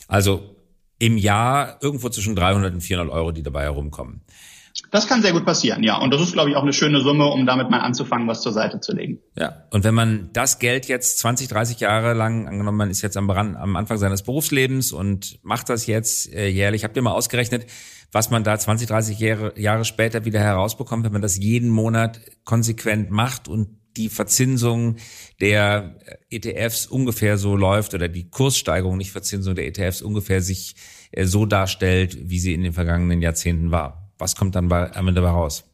Also 0.08 0.56
im 0.98 1.16
Jahr 1.16 1.78
irgendwo 1.80 2.08
zwischen 2.08 2.34
300 2.34 2.74
und 2.74 2.80
400 2.80 3.14
Euro, 3.14 3.30
die 3.30 3.42
dabei 3.42 3.62
herumkommen. 3.62 4.22
Das 4.90 5.06
kann 5.06 5.22
sehr 5.22 5.32
gut 5.32 5.44
passieren, 5.44 5.82
ja. 5.82 5.98
Und 5.98 6.12
das 6.12 6.20
ist, 6.20 6.32
glaube 6.32 6.50
ich, 6.50 6.56
auch 6.56 6.62
eine 6.62 6.72
schöne 6.72 7.00
Summe, 7.00 7.26
um 7.26 7.46
damit 7.46 7.68
mal 7.68 7.80
anzufangen, 7.80 8.28
was 8.28 8.42
zur 8.42 8.52
Seite 8.52 8.80
zu 8.80 8.92
legen. 8.92 9.18
Ja. 9.36 9.64
Und 9.70 9.84
wenn 9.84 9.94
man 9.94 10.30
das 10.32 10.58
Geld 10.58 10.86
jetzt 10.86 11.18
20, 11.18 11.48
30 11.48 11.80
Jahre 11.80 12.14
lang, 12.14 12.46
angenommen, 12.46 12.78
man 12.78 12.90
ist 12.90 13.02
jetzt 13.02 13.16
am, 13.16 13.28
am 13.28 13.76
Anfang 13.76 13.98
seines 13.98 14.22
Berufslebens 14.22 14.92
und 14.92 15.40
macht 15.42 15.68
das 15.68 15.86
jetzt 15.86 16.32
äh, 16.32 16.48
jährlich, 16.48 16.84
habt 16.84 16.96
ihr 16.96 17.02
mal 17.02 17.12
ausgerechnet, 17.12 17.66
was 18.12 18.30
man 18.30 18.44
da 18.44 18.58
20, 18.58 18.88
30 18.88 19.18
Jahre, 19.18 19.60
Jahre 19.60 19.84
später 19.84 20.24
wieder 20.24 20.40
herausbekommt, 20.40 21.04
wenn 21.04 21.12
man 21.12 21.22
das 21.22 21.36
jeden 21.36 21.70
Monat 21.70 22.20
konsequent 22.44 23.10
macht 23.10 23.48
und 23.48 23.77
die 23.98 24.08
Verzinsung 24.08 24.96
der 25.40 25.98
ETFs 26.30 26.86
ungefähr 26.86 27.36
so 27.36 27.56
läuft 27.56 27.94
oder 27.94 28.08
die 28.08 28.30
Kurssteigerung, 28.30 28.96
nicht 28.96 29.10
Verzinsung 29.10 29.54
der 29.54 29.66
ETFs 29.66 30.00
ungefähr 30.00 30.40
sich 30.40 30.76
äh, 31.10 31.24
so 31.24 31.44
darstellt, 31.44 32.30
wie 32.30 32.38
sie 32.38 32.54
in 32.54 32.62
den 32.62 32.72
vergangenen 32.72 33.20
Jahrzehnten 33.20 33.70
war. 33.70 34.10
Was 34.18 34.36
kommt 34.36 34.54
dann 34.54 34.72
am 34.72 35.08
Ende 35.08 35.22
raus? 35.22 35.64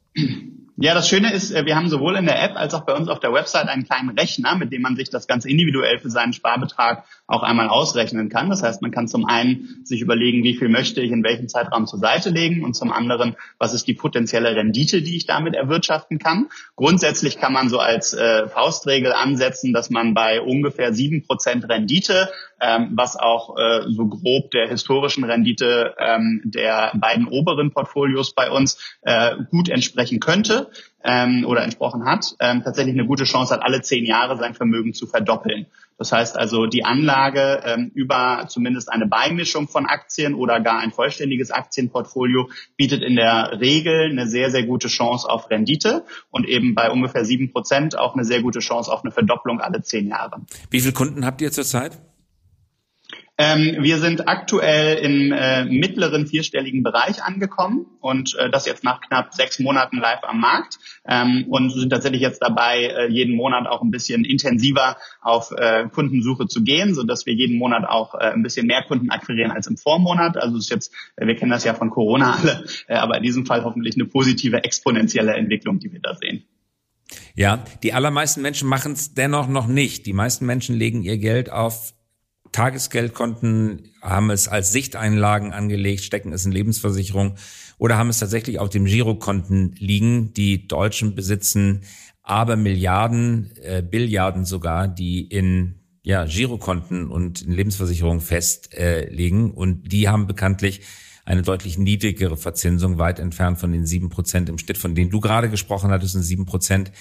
Ja, 0.76 0.92
das 0.92 1.08
Schöne 1.08 1.32
ist, 1.32 1.52
äh, 1.52 1.66
wir 1.66 1.76
haben 1.76 1.88
sowohl 1.88 2.16
in 2.16 2.26
der 2.26 2.42
App 2.42 2.56
als 2.56 2.74
auch 2.74 2.84
bei 2.84 2.94
uns 2.94 3.08
auf 3.08 3.20
der 3.20 3.32
Website 3.32 3.68
einen 3.68 3.84
kleinen 3.84 4.08
Rechner, 4.18 4.56
mit 4.56 4.72
dem 4.72 4.82
man 4.82 4.96
sich 4.96 5.08
das 5.08 5.28
ganz 5.28 5.44
individuell 5.44 6.00
für 6.00 6.10
seinen 6.10 6.32
Sparbetrag 6.32 7.04
auch 7.28 7.44
einmal 7.44 7.68
ausrechnen 7.68 8.28
kann. 8.28 8.50
Das 8.50 8.64
heißt, 8.64 8.82
man 8.82 8.90
kann 8.90 9.06
zum 9.06 9.24
einen 9.24 9.82
sich 9.84 10.00
überlegen, 10.00 10.42
wie 10.42 10.56
viel 10.56 10.68
möchte 10.68 11.00
ich 11.00 11.12
in 11.12 11.22
welchem 11.22 11.48
Zeitraum 11.48 11.86
zur 11.86 12.00
Seite 12.00 12.30
legen 12.30 12.64
und 12.64 12.74
zum 12.74 12.90
anderen, 12.90 13.36
was 13.58 13.72
ist 13.72 13.86
die 13.86 13.94
potenzielle 13.94 14.56
Rendite, 14.56 15.00
die 15.00 15.16
ich 15.16 15.26
damit 15.26 15.54
erwirtschaften 15.54 16.18
kann. 16.18 16.48
Grundsätzlich 16.74 17.38
kann 17.38 17.52
man 17.52 17.68
so 17.68 17.78
als 17.78 18.12
äh, 18.12 18.48
Faustregel 18.48 19.12
ansetzen, 19.12 19.72
dass 19.72 19.90
man 19.90 20.12
bei 20.12 20.40
ungefähr 20.40 20.92
sieben 20.92 21.24
Prozent 21.24 21.68
Rendite, 21.68 22.30
ähm, 22.64 22.92
was 22.94 23.16
auch 23.16 23.56
äh, 23.58 23.82
so 23.88 24.06
grob 24.06 24.50
der 24.50 24.68
historischen 24.68 25.24
Rendite 25.24 25.94
ähm, 25.98 26.40
der 26.44 26.92
beiden 26.94 27.28
oberen 27.28 27.72
Portfolios 27.72 28.32
bei 28.32 28.50
uns 28.50 28.96
äh, 29.02 29.36
gut 29.50 29.68
entsprechen 29.68 30.18
könnte 30.18 30.70
ähm, 31.02 31.44
oder 31.46 31.62
entsprochen 31.62 32.06
hat, 32.06 32.34
ähm, 32.40 32.62
tatsächlich 32.64 32.94
eine 32.94 33.06
gute 33.06 33.24
Chance 33.24 33.52
hat, 33.52 33.62
alle 33.62 33.82
zehn 33.82 34.06
Jahre 34.06 34.38
sein 34.38 34.54
Vermögen 34.54 34.94
zu 34.94 35.06
verdoppeln. 35.06 35.66
Das 35.98 36.10
heißt 36.10 36.36
also, 36.36 36.66
die 36.66 36.84
Anlage 36.84 37.62
ähm, 37.64 37.92
über 37.94 38.46
zumindest 38.48 38.90
eine 38.90 39.06
Beimischung 39.06 39.68
von 39.68 39.86
Aktien 39.86 40.34
oder 40.34 40.58
gar 40.60 40.80
ein 40.80 40.90
vollständiges 40.90 41.50
Aktienportfolio 41.50 42.48
bietet 42.76 43.02
in 43.02 43.14
der 43.14 43.60
Regel 43.60 44.10
eine 44.10 44.26
sehr, 44.26 44.50
sehr 44.50 44.64
gute 44.64 44.88
Chance 44.88 45.28
auf 45.28 45.50
Rendite 45.50 46.04
und 46.30 46.48
eben 46.48 46.74
bei 46.74 46.90
ungefähr 46.90 47.24
sieben 47.24 47.52
Prozent 47.52 47.96
auch 47.96 48.14
eine 48.14 48.24
sehr 48.24 48.42
gute 48.42 48.58
Chance 48.60 48.90
auf 48.90 49.04
eine 49.04 49.12
Verdopplung 49.12 49.60
alle 49.60 49.82
zehn 49.82 50.08
Jahre. 50.08 50.40
Wie 50.70 50.80
viele 50.80 50.94
Kunden 50.94 51.24
habt 51.24 51.42
ihr 51.42 51.52
zurzeit? 51.52 52.00
Ähm, 53.36 53.78
wir 53.80 53.98
sind 53.98 54.28
aktuell 54.28 54.96
im 54.98 55.32
äh, 55.32 55.64
mittleren 55.64 56.28
vierstelligen 56.28 56.84
Bereich 56.84 57.20
angekommen 57.20 57.86
und 58.00 58.36
äh, 58.36 58.48
das 58.48 58.64
jetzt 58.64 58.84
nach 58.84 59.00
knapp 59.00 59.34
sechs 59.34 59.58
Monaten 59.58 59.96
live 59.96 60.22
am 60.22 60.38
Markt 60.38 60.78
ähm, 61.04 61.46
und 61.48 61.70
sind 61.70 61.90
tatsächlich 61.90 62.20
jetzt 62.20 62.40
dabei, 62.40 62.84
äh, 62.84 63.10
jeden 63.10 63.34
Monat 63.34 63.66
auch 63.66 63.82
ein 63.82 63.90
bisschen 63.90 64.24
intensiver 64.24 64.96
auf 65.20 65.50
äh, 65.50 65.88
Kundensuche 65.88 66.46
zu 66.46 66.62
gehen, 66.62 66.94
so 66.94 67.02
dass 67.02 67.26
wir 67.26 67.34
jeden 67.34 67.58
Monat 67.58 67.84
auch 67.88 68.14
äh, 68.14 68.30
ein 68.32 68.44
bisschen 68.44 68.68
mehr 68.68 68.84
Kunden 68.84 69.10
akquirieren 69.10 69.50
als 69.50 69.66
im 69.66 69.76
Vormonat. 69.76 70.36
Also 70.36 70.56
ist 70.56 70.70
jetzt, 70.70 70.92
äh, 71.16 71.26
wir 71.26 71.34
kennen 71.34 71.50
das 71.50 71.64
ja 71.64 71.74
von 71.74 71.90
Corona 71.90 72.36
alle, 72.36 72.64
aber 72.86 73.16
in 73.16 73.24
diesem 73.24 73.46
Fall 73.46 73.64
hoffentlich 73.64 73.96
eine 73.96 74.04
positive 74.04 74.62
exponentielle 74.62 75.34
Entwicklung, 75.34 75.80
die 75.80 75.92
wir 75.92 76.00
da 76.00 76.14
sehen. 76.14 76.44
Ja, 77.34 77.64
die 77.82 77.92
allermeisten 77.92 78.42
Menschen 78.42 78.68
machen 78.68 78.92
es 78.92 79.14
dennoch 79.14 79.48
noch 79.48 79.66
nicht. 79.66 80.06
Die 80.06 80.12
meisten 80.12 80.46
Menschen 80.46 80.76
legen 80.76 81.02
ihr 81.02 81.18
Geld 81.18 81.50
auf 81.50 81.94
Tagesgeldkonten, 82.54 83.90
haben 84.00 84.30
es 84.30 84.46
als 84.46 84.70
Sichteinlagen 84.70 85.52
angelegt, 85.52 86.02
stecken 86.02 86.32
es 86.32 86.46
in 86.46 86.52
Lebensversicherung 86.52 87.34
oder 87.78 87.98
haben 87.98 88.10
es 88.10 88.20
tatsächlich 88.20 88.60
auf 88.60 88.68
dem 88.68 88.84
Girokonten 88.84 89.74
liegen. 89.76 90.32
Die 90.34 90.68
Deutschen 90.68 91.16
besitzen 91.16 91.82
aber 92.22 92.54
Milliarden, 92.54 93.50
äh, 93.60 93.82
Billiarden 93.82 94.44
sogar, 94.44 94.86
die 94.86 95.22
in 95.22 95.80
ja, 96.04 96.26
Girokonten 96.26 97.10
und 97.10 97.42
in 97.42 97.50
Lebensversicherungen 97.50 98.20
festlegen. 98.20 99.50
Äh, 99.50 99.52
und 99.52 99.90
die 99.90 100.08
haben 100.08 100.28
bekanntlich 100.28 100.82
eine 101.24 101.42
deutlich 101.42 101.76
niedrigere 101.76 102.36
Verzinsung, 102.36 102.98
weit 102.98 103.18
entfernt 103.18 103.58
von 103.58 103.72
den 103.72 103.84
sieben 103.84 104.10
Prozent 104.10 104.48
im 104.48 104.58
Schnitt, 104.58 104.78
von 104.78 104.94
denen 104.94 105.10
du 105.10 105.18
gerade 105.18 105.50
gesprochen 105.50 105.90
hattest, 105.90 106.12
sind 106.12 106.22
sieben 106.22 106.46
Prozent 106.46 106.92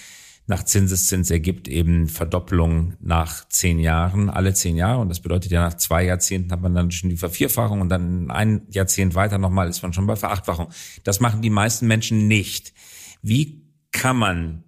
nach 0.45 0.63
Zinseszins 0.63 1.31
ergibt 1.31 1.67
eben 1.67 2.09
Verdoppelung 2.09 2.95
nach 3.00 3.47
zehn 3.47 3.79
Jahren, 3.79 4.29
alle 4.29 4.53
zehn 4.53 4.75
Jahre. 4.75 5.00
Und 5.00 5.09
das 5.09 5.21
bedeutet 5.21 5.51
ja, 5.51 5.62
nach 5.62 5.75
zwei 5.75 6.03
Jahrzehnten 6.03 6.51
hat 6.51 6.62
man 6.62 6.75
dann 6.75 6.91
schon 6.91 7.09
die 7.09 7.17
Vervierfachung 7.17 7.79
und 7.79 7.89
dann 7.89 8.29
ein 8.29 8.63
Jahrzehnt 8.69 9.15
weiter 9.15 9.38
nochmal 9.38 9.69
ist 9.69 9.81
man 9.81 9.93
schon 9.93 10.05
bei 10.05 10.17
Verachtfachung. 10.17 10.67
Das 11.03 11.21
machen 11.21 11.41
die 11.41 11.50
meisten 11.50 11.88
Menschen 11.88 12.27
nicht. 12.27 12.73
Wie 13.21 13.63
kann 13.91 14.17
man 14.17 14.63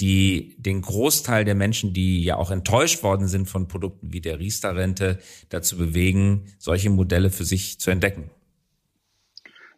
die 0.00 0.56
den 0.58 0.80
Großteil 0.80 1.44
der 1.44 1.54
Menschen, 1.54 1.92
die 1.92 2.24
ja 2.24 2.36
auch 2.36 2.50
enttäuscht 2.50 3.02
worden 3.02 3.28
sind 3.28 3.48
von 3.48 3.68
Produkten 3.68 4.12
wie 4.12 4.20
der 4.20 4.38
Riester-Rente, 4.38 5.18
dazu 5.50 5.76
bewegen, 5.76 6.46
solche 6.58 6.90
Modelle 6.90 7.30
für 7.30 7.44
sich 7.44 7.78
zu 7.78 7.90
entdecken? 7.90 8.30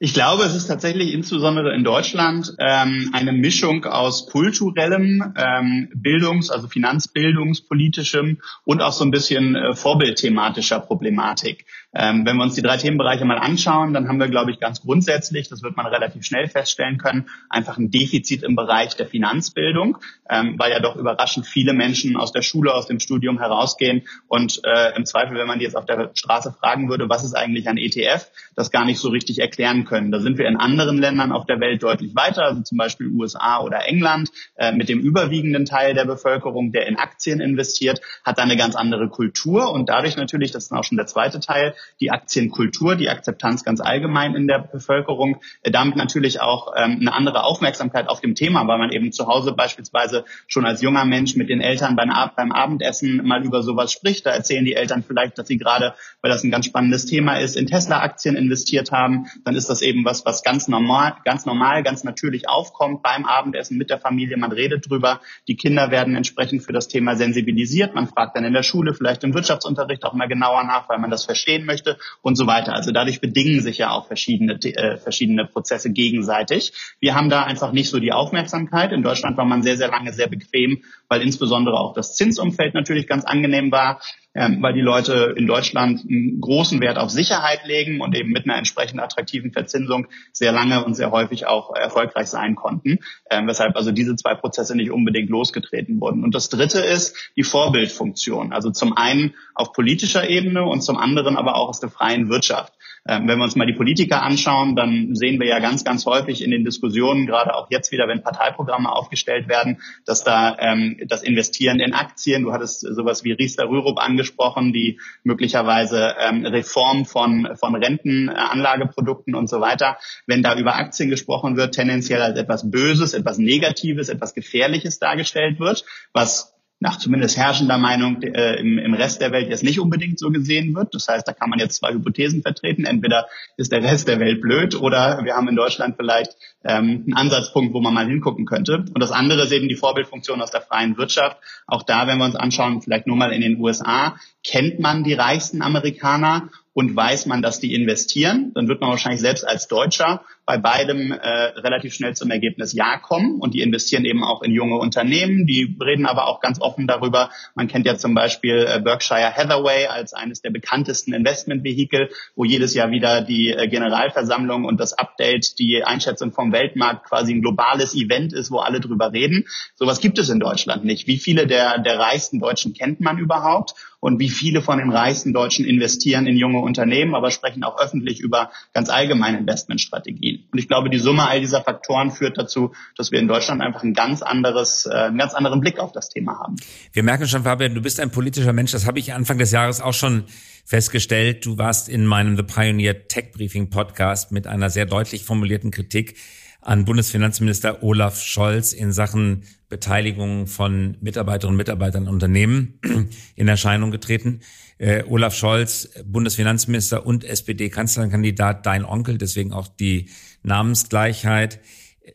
Ich 0.04 0.14
glaube, 0.14 0.42
es 0.42 0.56
ist 0.56 0.66
tatsächlich 0.66 1.12
insbesondere 1.12 1.72
in 1.76 1.84
Deutschland 1.84 2.56
ähm, 2.58 3.10
eine 3.12 3.30
Mischung 3.30 3.84
aus 3.84 4.26
kulturellem, 4.26 5.32
ähm, 5.36 5.90
Bildungs-, 5.94 6.50
also 6.50 6.66
finanzbildungspolitischem 6.66 8.40
und 8.64 8.82
auch 8.82 8.90
so 8.90 9.04
ein 9.04 9.12
bisschen 9.12 9.54
äh, 9.54 9.76
vorbildthematischer 9.76 10.80
Problematik. 10.80 11.66
Ähm, 11.94 12.24
wenn 12.24 12.36
wir 12.36 12.44
uns 12.44 12.54
die 12.54 12.62
drei 12.62 12.78
Themenbereiche 12.78 13.24
mal 13.24 13.38
anschauen, 13.38 13.92
dann 13.92 14.08
haben 14.08 14.18
wir, 14.18 14.28
glaube 14.28 14.50
ich, 14.50 14.60
ganz 14.60 14.80
grundsätzlich, 14.80 15.48
das 15.48 15.62
wird 15.62 15.76
man 15.76 15.86
relativ 15.86 16.24
schnell 16.24 16.48
feststellen 16.48 16.96
können, 16.96 17.28
einfach 17.50 17.76
ein 17.76 17.90
Defizit 17.90 18.42
im 18.42 18.56
Bereich 18.56 18.96
der 18.96 19.06
Finanzbildung, 19.06 19.98
ähm, 20.30 20.54
weil 20.58 20.72
ja 20.72 20.80
doch 20.80 20.96
überraschend 20.96 21.46
viele 21.46 21.74
Menschen 21.74 22.16
aus 22.16 22.32
der 22.32 22.42
Schule, 22.42 22.74
aus 22.74 22.86
dem 22.86 22.98
Studium 22.98 23.38
herausgehen 23.38 24.02
und 24.28 24.62
äh, 24.64 24.96
im 24.96 25.04
Zweifel, 25.04 25.36
wenn 25.36 25.46
man 25.46 25.58
die 25.58 25.66
jetzt 25.66 25.76
auf 25.76 25.84
der 25.84 26.12
Straße 26.14 26.52
fragen 26.58 26.88
würde, 26.88 27.08
was 27.10 27.24
ist 27.24 27.34
eigentlich 27.34 27.68
ein 27.68 27.76
ETF, 27.76 28.30
das 28.56 28.70
gar 28.70 28.86
nicht 28.86 28.98
so 28.98 29.10
richtig 29.10 29.40
erklären 29.40 29.84
können. 29.84 30.10
Da 30.10 30.20
sind 30.20 30.38
wir 30.38 30.46
in 30.46 30.56
anderen 30.56 30.96
Ländern 30.98 31.30
auf 31.30 31.44
der 31.44 31.60
Welt 31.60 31.82
deutlich 31.82 32.14
weiter, 32.14 32.44
also 32.44 32.62
zum 32.62 32.78
Beispiel 32.78 33.08
USA 33.08 33.60
oder 33.60 33.86
England, 33.86 34.30
äh, 34.56 34.72
mit 34.72 34.88
dem 34.88 35.00
überwiegenden 35.00 35.66
Teil 35.66 35.92
der 35.92 36.06
Bevölkerung, 36.06 36.72
der 36.72 36.86
in 36.86 36.96
Aktien 36.96 37.40
investiert, 37.40 38.00
hat 38.24 38.38
da 38.38 38.42
eine 38.42 38.56
ganz 38.56 38.76
andere 38.76 39.08
Kultur 39.08 39.70
und 39.72 39.90
dadurch 39.90 40.16
natürlich, 40.16 40.52
das 40.52 40.64
ist 40.64 40.72
auch 40.72 40.84
schon 40.84 40.96
der 40.96 41.06
zweite 41.06 41.40
Teil, 41.40 41.74
die 42.00 42.10
Aktienkultur, 42.10 42.96
die 42.96 43.08
Akzeptanz 43.08 43.64
ganz 43.64 43.80
allgemein 43.80 44.34
in 44.34 44.46
der 44.46 44.58
Bevölkerung, 44.58 45.40
äh, 45.62 45.70
damit 45.70 45.96
natürlich 45.96 46.40
auch 46.40 46.72
ähm, 46.76 46.98
eine 47.00 47.12
andere 47.12 47.44
Aufmerksamkeit 47.44 48.08
auf 48.08 48.20
dem 48.20 48.34
Thema, 48.34 48.66
weil 48.66 48.78
man 48.78 48.90
eben 48.90 49.12
zu 49.12 49.26
Hause 49.26 49.52
beispielsweise 49.52 50.24
schon 50.46 50.64
als 50.64 50.82
junger 50.82 51.04
Mensch 51.04 51.36
mit 51.36 51.48
den 51.48 51.60
Eltern 51.60 51.96
beim, 51.96 52.10
beim 52.36 52.52
Abendessen 52.52 53.24
mal 53.24 53.44
über 53.44 53.62
sowas 53.62 53.92
spricht. 53.92 54.26
Da 54.26 54.30
erzählen 54.30 54.64
die 54.64 54.74
Eltern 54.74 55.04
vielleicht, 55.06 55.38
dass 55.38 55.46
sie 55.46 55.58
gerade, 55.58 55.94
weil 56.20 56.30
das 56.30 56.44
ein 56.44 56.50
ganz 56.50 56.66
spannendes 56.66 57.06
Thema 57.06 57.36
ist, 57.38 57.56
in 57.56 57.66
Tesla-Aktien 57.66 58.36
investiert 58.36 58.92
haben. 58.92 59.26
Dann 59.44 59.54
ist 59.54 59.68
das 59.68 59.82
eben 59.82 60.04
was, 60.04 60.24
was 60.24 60.42
ganz 60.42 60.68
normal, 60.68 61.14
ganz 61.24 61.46
normal, 61.46 61.82
ganz 61.82 62.04
natürlich 62.04 62.48
aufkommt 62.48 63.02
beim 63.02 63.24
Abendessen 63.24 63.78
mit 63.78 63.90
der 63.90 63.98
Familie. 63.98 64.36
Man 64.36 64.52
redet 64.52 64.88
drüber. 64.88 65.20
Die 65.46 65.56
Kinder 65.56 65.90
werden 65.90 66.16
entsprechend 66.16 66.62
für 66.62 66.72
das 66.72 66.88
Thema 66.88 67.16
sensibilisiert. 67.16 67.94
Man 67.94 68.08
fragt 68.08 68.36
dann 68.36 68.44
in 68.44 68.54
der 68.54 68.62
Schule, 68.62 68.94
vielleicht 68.94 69.22
im 69.24 69.34
Wirtschaftsunterricht 69.34 70.04
auch 70.04 70.14
mal 70.14 70.28
genauer 70.28 70.64
nach, 70.64 70.88
weil 70.88 70.98
man 70.98 71.10
das 71.10 71.24
verstehen 71.24 71.64
möchte 71.64 71.71
möchte 71.72 71.98
und 72.20 72.36
so 72.36 72.46
weiter. 72.46 72.74
Also 72.74 72.92
dadurch 72.92 73.20
bedingen 73.20 73.60
sich 73.60 73.78
ja 73.78 73.90
auch 73.90 74.06
verschiedene, 74.06 74.54
äh, 74.54 74.98
verschiedene 74.98 75.46
Prozesse 75.46 75.90
gegenseitig. 75.90 76.72
Wir 77.00 77.14
haben 77.14 77.30
da 77.30 77.44
einfach 77.44 77.72
nicht 77.72 77.88
so 77.88 77.98
die 77.98 78.12
Aufmerksamkeit. 78.12 78.92
In 78.92 79.02
Deutschland 79.02 79.36
war 79.36 79.44
man 79.44 79.62
sehr, 79.62 79.76
sehr 79.76 79.88
lange 79.88 80.12
sehr 80.12 80.28
bequem, 80.28 80.82
weil 81.08 81.22
insbesondere 81.22 81.78
auch 81.78 81.94
das 81.94 82.14
Zinsumfeld 82.14 82.74
natürlich 82.74 83.06
ganz 83.06 83.24
angenehm 83.24 83.72
war 83.72 84.00
ähm, 84.34 84.62
weil 84.62 84.72
die 84.72 84.80
Leute 84.80 85.34
in 85.36 85.46
Deutschland 85.46 86.04
einen 86.08 86.40
großen 86.40 86.80
Wert 86.80 86.98
auf 86.98 87.10
Sicherheit 87.10 87.66
legen 87.66 88.00
und 88.00 88.16
eben 88.16 88.30
mit 88.30 88.44
einer 88.44 88.56
entsprechend 88.56 89.00
attraktiven 89.00 89.52
Verzinsung 89.52 90.06
sehr 90.32 90.52
lange 90.52 90.84
und 90.84 90.94
sehr 90.94 91.10
häufig 91.10 91.46
auch 91.46 91.74
erfolgreich 91.74 92.28
sein 92.28 92.54
konnten, 92.54 92.98
ähm, 93.30 93.46
weshalb 93.46 93.76
also 93.76 93.92
diese 93.92 94.16
zwei 94.16 94.34
Prozesse 94.34 94.76
nicht 94.76 94.90
unbedingt 94.90 95.30
losgetreten 95.30 96.00
wurden. 96.00 96.24
Und 96.24 96.34
das 96.34 96.48
Dritte 96.48 96.78
ist 96.78 97.16
die 97.36 97.44
Vorbildfunktion, 97.44 98.52
also 98.52 98.70
zum 98.70 98.96
einen 98.96 99.34
auf 99.54 99.72
politischer 99.72 100.28
Ebene 100.28 100.64
und 100.64 100.82
zum 100.82 100.96
anderen 100.96 101.36
aber 101.36 101.56
auch 101.56 101.68
aus 101.68 101.80
der 101.80 101.90
freien 101.90 102.28
Wirtschaft. 102.28 102.72
Ähm, 103.06 103.26
wenn 103.26 103.38
wir 103.38 103.44
uns 103.44 103.56
mal 103.56 103.66
die 103.66 103.72
Politiker 103.72 104.22
anschauen, 104.22 104.76
dann 104.76 105.16
sehen 105.16 105.40
wir 105.40 105.48
ja 105.48 105.58
ganz, 105.58 105.82
ganz 105.82 106.06
häufig 106.06 106.42
in 106.42 106.52
den 106.52 106.64
Diskussionen, 106.64 107.26
gerade 107.26 107.54
auch 107.54 107.66
jetzt 107.68 107.90
wieder, 107.90 108.06
wenn 108.06 108.22
Parteiprogramme 108.22 108.90
aufgestellt 108.90 109.48
werden, 109.48 109.80
dass 110.04 110.22
da 110.22 110.56
ähm, 110.60 111.00
das 111.08 111.24
Investieren 111.24 111.80
in 111.80 111.94
Aktien, 111.94 112.44
du 112.44 112.52
hattest 112.52 112.80
sowas 112.80 113.24
wie 113.24 113.32
Riester 113.32 113.68
Rürup 113.68 113.98
angesprochen, 114.22 114.72
die 114.72 115.00
möglicherweise 115.24 116.14
ähm, 116.18 116.46
Reform 116.46 117.04
von, 117.04 117.56
von 117.56 117.74
Rentenanlageprodukten 117.74 119.34
und 119.34 119.48
so 119.48 119.60
weiter, 119.60 119.98
wenn 120.26 120.42
da 120.42 120.56
über 120.56 120.76
Aktien 120.76 121.10
gesprochen 121.10 121.56
wird, 121.56 121.74
tendenziell 121.74 122.22
als 122.22 122.38
etwas 122.38 122.70
Böses, 122.70 123.14
etwas 123.14 123.38
Negatives, 123.38 124.08
etwas 124.08 124.34
Gefährliches 124.34 124.98
dargestellt 124.98 125.58
wird, 125.58 125.84
was 126.12 126.54
nach 126.82 126.98
zumindest 126.98 127.36
herrschender 127.36 127.78
Meinung 127.78 128.20
äh, 128.22 128.56
im, 128.56 128.76
im 128.76 128.92
Rest 128.94 129.20
der 129.20 129.30
Welt 129.30 129.48
jetzt 129.48 129.62
nicht 129.62 129.78
unbedingt 129.78 130.18
so 130.18 130.30
gesehen 130.30 130.74
wird. 130.74 130.94
Das 130.94 131.06
heißt, 131.06 131.26
da 131.26 131.32
kann 131.32 131.48
man 131.48 131.60
jetzt 131.60 131.76
zwei 131.76 131.92
Hypothesen 131.92 132.42
vertreten. 132.42 132.84
Entweder 132.84 133.28
ist 133.56 133.70
der 133.70 133.84
Rest 133.84 134.08
der 134.08 134.18
Welt 134.18 134.40
blöd 134.40 134.74
oder 134.74 135.24
wir 135.24 135.34
haben 135.34 135.48
in 135.48 135.54
Deutschland 135.54 135.94
vielleicht 135.96 136.32
ähm, 136.64 137.04
einen 137.06 137.14
Ansatzpunkt, 137.14 137.72
wo 137.72 137.80
man 137.80 137.94
mal 137.94 138.06
hingucken 138.06 138.46
könnte. 138.46 138.84
Und 138.92 138.98
das 138.98 139.12
andere 139.12 139.44
ist 139.44 139.52
eben 139.52 139.68
die 139.68 139.76
Vorbildfunktion 139.76 140.42
aus 140.42 140.50
der 140.50 140.60
freien 140.60 140.98
Wirtschaft. 140.98 141.36
Auch 141.68 141.84
da, 141.84 142.08
wenn 142.08 142.18
wir 142.18 142.24
uns 142.24 142.34
anschauen, 142.36 142.82
vielleicht 142.82 143.06
nur 143.06 143.16
mal 143.16 143.32
in 143.32 143.42
den 143.42 143.60
USA, 143.60 144.16
kennt 144.44 144.80
man 144.80 145.04
die 145.04 145.14
reichsten 145.14 145.62
Amerikaner 145.62 146.50
und 146.74 146.96
weiß 146.96 147.26
man, 147.26 147.42
dass 147.42 147.60
die 147.60 147.74
investieren, 147.74 148.50
dann 148.54 148.66
wird 148.66 148.80
man 148.80 148.90
wahrscheinlich 148.90 149.20
selbst 149.20 149.46
als 149.46 149.68
Deutscher 149.68 150.24
bei 150.44 150.58
beidem 150.58 151.12
äh, 151.12 151.16
relativ 151.18 151.94
schnell 151.94 152.14
zum 152.14 152.30
Ergebnis 152.30 152.72
Ja 152.72 152.98
kommen. 152.98 153.40
Und 153.40 153.54
die 153.54 153.62
investieren 153.62 154.04
eben 154.04 154.24
auch 154.24 154.42
in 154.42 154.52
junge 154.52 154.76
Unternehmen. 154.76 155.46
Die 155.46 155.76
reden 155.80 156.06
aber 156.06 156.26
auch 156.26 156.40
ganz 156.40 156.60
offen 156.60 156.86
darüber. 156.86 157.30
Man 157.54 157.68
kennt 157.68 157.86
ja 157.86 157.96
zum 157.96 158.14
Beispiel 158.14 158.66
äh, 158.68 158.80
Berkshire 158.80 159.34
Hathaway 159.34 159.86
als 159.86 160.14
eines 160.14 160.42
der 160.42 160.50
bekanntesten 160.50 161.14
Investmentvehikel, 161.14 162.10
wo 162.34 162.44
jedes 162.44 162.74
Jahr 162.74 162.90
wieder 162.90 163.22
die 163.22 163.50
äh, 163.50 163.68
Generalversammlung 163.68 164.64
und 164.64 164.80
das 164.80 164.92
Update, 164.92 165.58
die 165.58 165.84
Einschätzung 165.84 166.32
vom 166.32 166.52
Weltmarkt 166.52 167.08
quasi 167.08 167.32
ein 167.32 167.42
globales 167.42 167.94
Event 167.94 168.32
ist, 168.32 168.50
wo 168.50 168.58
alle 168.58 168.80
drüber 168.80 169.12
reden. 169.12 169.46
Sowas 169.74 170.00
gibt 170.00 170.18
es 170.18 170.28
in 170.28 170.40
Deutschland 170.40 170.84
nicht. 170.84 171.06
Wie 171.06 171.18
viele 171.18 171.46
der, 171.46 171.78
der 171.78 171.98
reichsten 171.98 172.40
Deutschen 172.40 172.74
kennt 172.74 173.00
man 173.00 173.18
überhaupt? 173.18 173.74
und 174.02 174.18
wie 174.18 174.30
viele 174.30 174.62
von 174.62 174.78
den 174.78 174.90
reichsten 174.90 175.32
Deutschen 175.32 175.64
investieren 175.64 176.26
in 176.26 176.36
junge 176.36 176.58
Unternehmen, 176.58 177.14
aber 177.14 177.30
sprechen 177.30 177.62
auch 177.62 177.78
öffentlich 177.78 178.18
über 178.18 178.50
ganz 178.74 178.88
allgemeine 178.88 179.38
Investmentstrategien. 179.38 180.31
Und 180.50 180.58
ich 180.58 180.68
glaube, 180.68 180.90
die 180.90 180.98
Summe 180.98 181.28
all 181.28 181.40
dieser 181.40 181.62
Faktoren 181.62 182.10
führt 182.10 182.38
dazu, 182.38 182.72
dass 182.96 183.12
wir 183.12 183.18
in 183.18 183.28
Deutschland 183.28 183.60
einfach 183.60 183.82
ein 183.82 183.94
ganz 183.94 184.22
anderes, 184.22 184.86
äh, 184.86 184.94
einen 184.94 185.18
ganz 185.18 185.34
anderen 185.34 185.60
Blick 185.60 185.78
auf 185.78 185.92
das 185.92 186.08
Thema 186.08 186.38
haben. 186.38 186.56
Wir 186.92 187.02
merken 187.02 187.26
schon, 187.26 187.42
Fabian, 187.42 187.74
du 187.74 187.82
bist 187.82 188.00
ein 188.00 188.10
politischer 188.10 188.52
Mensch. 188.52 188.72
Das 188.72 188.86
habe 188.86 188.98
ich 188.98 189.12
Anfang 189.12 189.38
des 189.38 189.50
Jahres 189.50 189.80
auch 189.80 189.94
schon 189.94 190.24
festgestellt. 190.64 191.44
Du 191.44 191.58
warst 191.58 191.88
in 191.88 192.06
meinem 192.06 192.36
The 192.36 192.42
Pioneer 192.42 193.08
Tech 193.08 193.32
Briefing 193.32 193.70
Podcast 193.70 194.32
mit 194.32 194.46
einer 194.46 194.70
sehr 194.70 194.86
deutlich 194.86 195.24
formulierten 195.24 195.70
Kritik 195.70 196.16
an 196.62 196.84
Bundesfinanzminister 196.84 197.82
Olaf 197.82 198.22
Scholz 198.22 198.72
in 198.72 198.92
Sachen 198.92 199.42
Beteiligung 199.68 200.46
von 200.46 200.96
Mitarbeiterinnen 201.00 201.54
und 201.54 201.56
Mitarbeitern 201.56 202.08
Unternehmen 202.08 202.78
in 203.34 203.48
Erscheinung 203.48 203.90
getreten. 203.90 204.40
Äh, 204.78 205.02
Olaf 205.04 205.34
Scholz, 205.34 205.90
Bundesfinanzminister 206.04 207.04
und 207.04 207.24
SPD-Kanzlerkandidat, 207.24 208.64
dein 208.64 208.84
Onkel, 208.84 209.18
deswegen 209.18 209.52
auch 209.52 209.66
die 209.66 210.08
Namensgleichheit. 210.44 211.60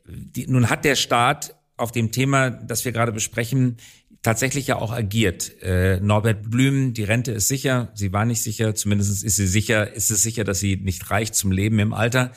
Die, 0.05 0.47
nun 0.47 0.69
hat 0.69 0.85
der 0.85 0.95
Staat 0.95 1.55
auf 1.75 1.91
dem 1.91 2.11
Thema, 2.11 2.49
das 2.49 2.85
wir 2.85 2.93
gerade 2.93 3.11
besprechen, 3.11 3.77
tatsächlich 4.21 4.67
ja 4.67 4.77
auch 4.77 4.91
agiert. 4.91 5.61
Äh, 5.61 5.99
Norbert 5.99 6.49
Blüm, 6.49 6.93
die 6.93 7.03
Rente 7.03 7.31
ist 7.33 7.49
sicher, 7.49 7.91
sie 7.95 8.13
war 8.13 8.25
nicht 8.25 8.41
sicher, 8.41 8.75
zumindest 8.75 9.23
ist 9.23 9.35
sie 9.35 9.47
sicher, 9.47 9.93
ist 9.93 10.09
es 10.09 10.21
sicher, 10.21 10.43
dass 10.43 10.59
sie 10.59 10.77
nicht 10.77 11.11
reicht 11.11 11.35
zum 11.35 11.51
Leben 11.51 11.79
im 11.79 11.93
Alter 11.93 12.31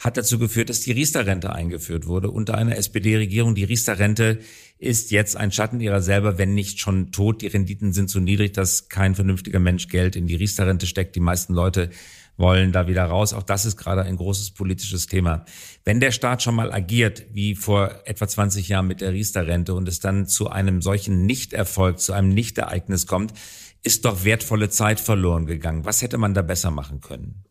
hat 0.00 0.16
dazu 0.16 0.38
geführt, 0.38 0.70
dass 0.70 0.80
die 0.80 0.92
Riester-Rente 0.92 1.52
eingeführt 1.52 2.06
wurde 2.06 2.30
unter 2.30 2.56
einer 2.56 2.76
SPD-Regierung. 2.76 3.54
Die 3.54 3.64
Riester-Rente 3.64 4.38
ist 4.78 5.10
jetzt 5.10 5.36
ein 5.36 5.52
Schatten 5.52 5.78
ihrer 5.78 6.00
selber, 6.00 6.38
wenn 6.38 6.54
nicht 6.54 6.80
schon 6.80 7.12
tot. 7.12 7.42
Die 7.42 7.48
Renditen 7.48 7.92
sind 7.92 8.08
so 8.08 8.18
niedrig, 8.18 8.54
dass 8.54 8.88
kein 8.88 9.14
vernünftiger 9.14 9.58
Mensch 9.58 9.88
Geld 9.88 10.16
in 10.16 10.26
die 10.26 10.36
Riester-Rente 10.36 10.86
steckt. 10.86 11.16
Die 11.16 11.20
meisten 11.20 11.52
Leute 11.52 11.90
wollen 12.38 12.72
da 12.72 12.88
wieder 12.88 13.04
raus. 13.04 13.34
Auch 13.34 13.42
das 13.42 13.66
ist 13.66 13.76
gerade 13.76 14.02
ein 14.02 14.16
großes 14.16 14.52
politisches 14.52 15.06
Thema. 15.06 15.44
Wenn 15.84 16.00
der 16.00 16.12
Staat 16.12 16.42
schon 16.42 16.54
mal 16.54 16.72
agiert, 16.72 17.26
wie 17.34 17.54
vor 17.54 18.00
etwa 18.06 18.26
20 18.26 18.68
Jahren 18.68 18.86
mit 18.86 19.02
der 19.02 19.12
Riester-Rente 19.12 19.74
und 19.74 19.86
es 19.86 20.00
dann 20.00 20.26
zu 20.26 20.48
einem 20.48 20.80
solchen 20.80 21.26
Nichterfolg, 21.26 22.00
zu 22.00 22.14
einem 22.14 22.30
Nichtereignis 22.30 23.06
kommt, 23.06 23.34
ist 23.82 24.06
doch 24.06 24.24
wertvolle 24.24 24.70
Zeit 24.70 24.98
verloren 24.98 25.44
gegangen. 25.44 25.84
Was 25.84 26.00
hätte 26.00 26.16
man 26.16 26.32
da 26.32 26.40
besser 26.40 26.70
machen 26.70 27.02
können? 27.02 27.44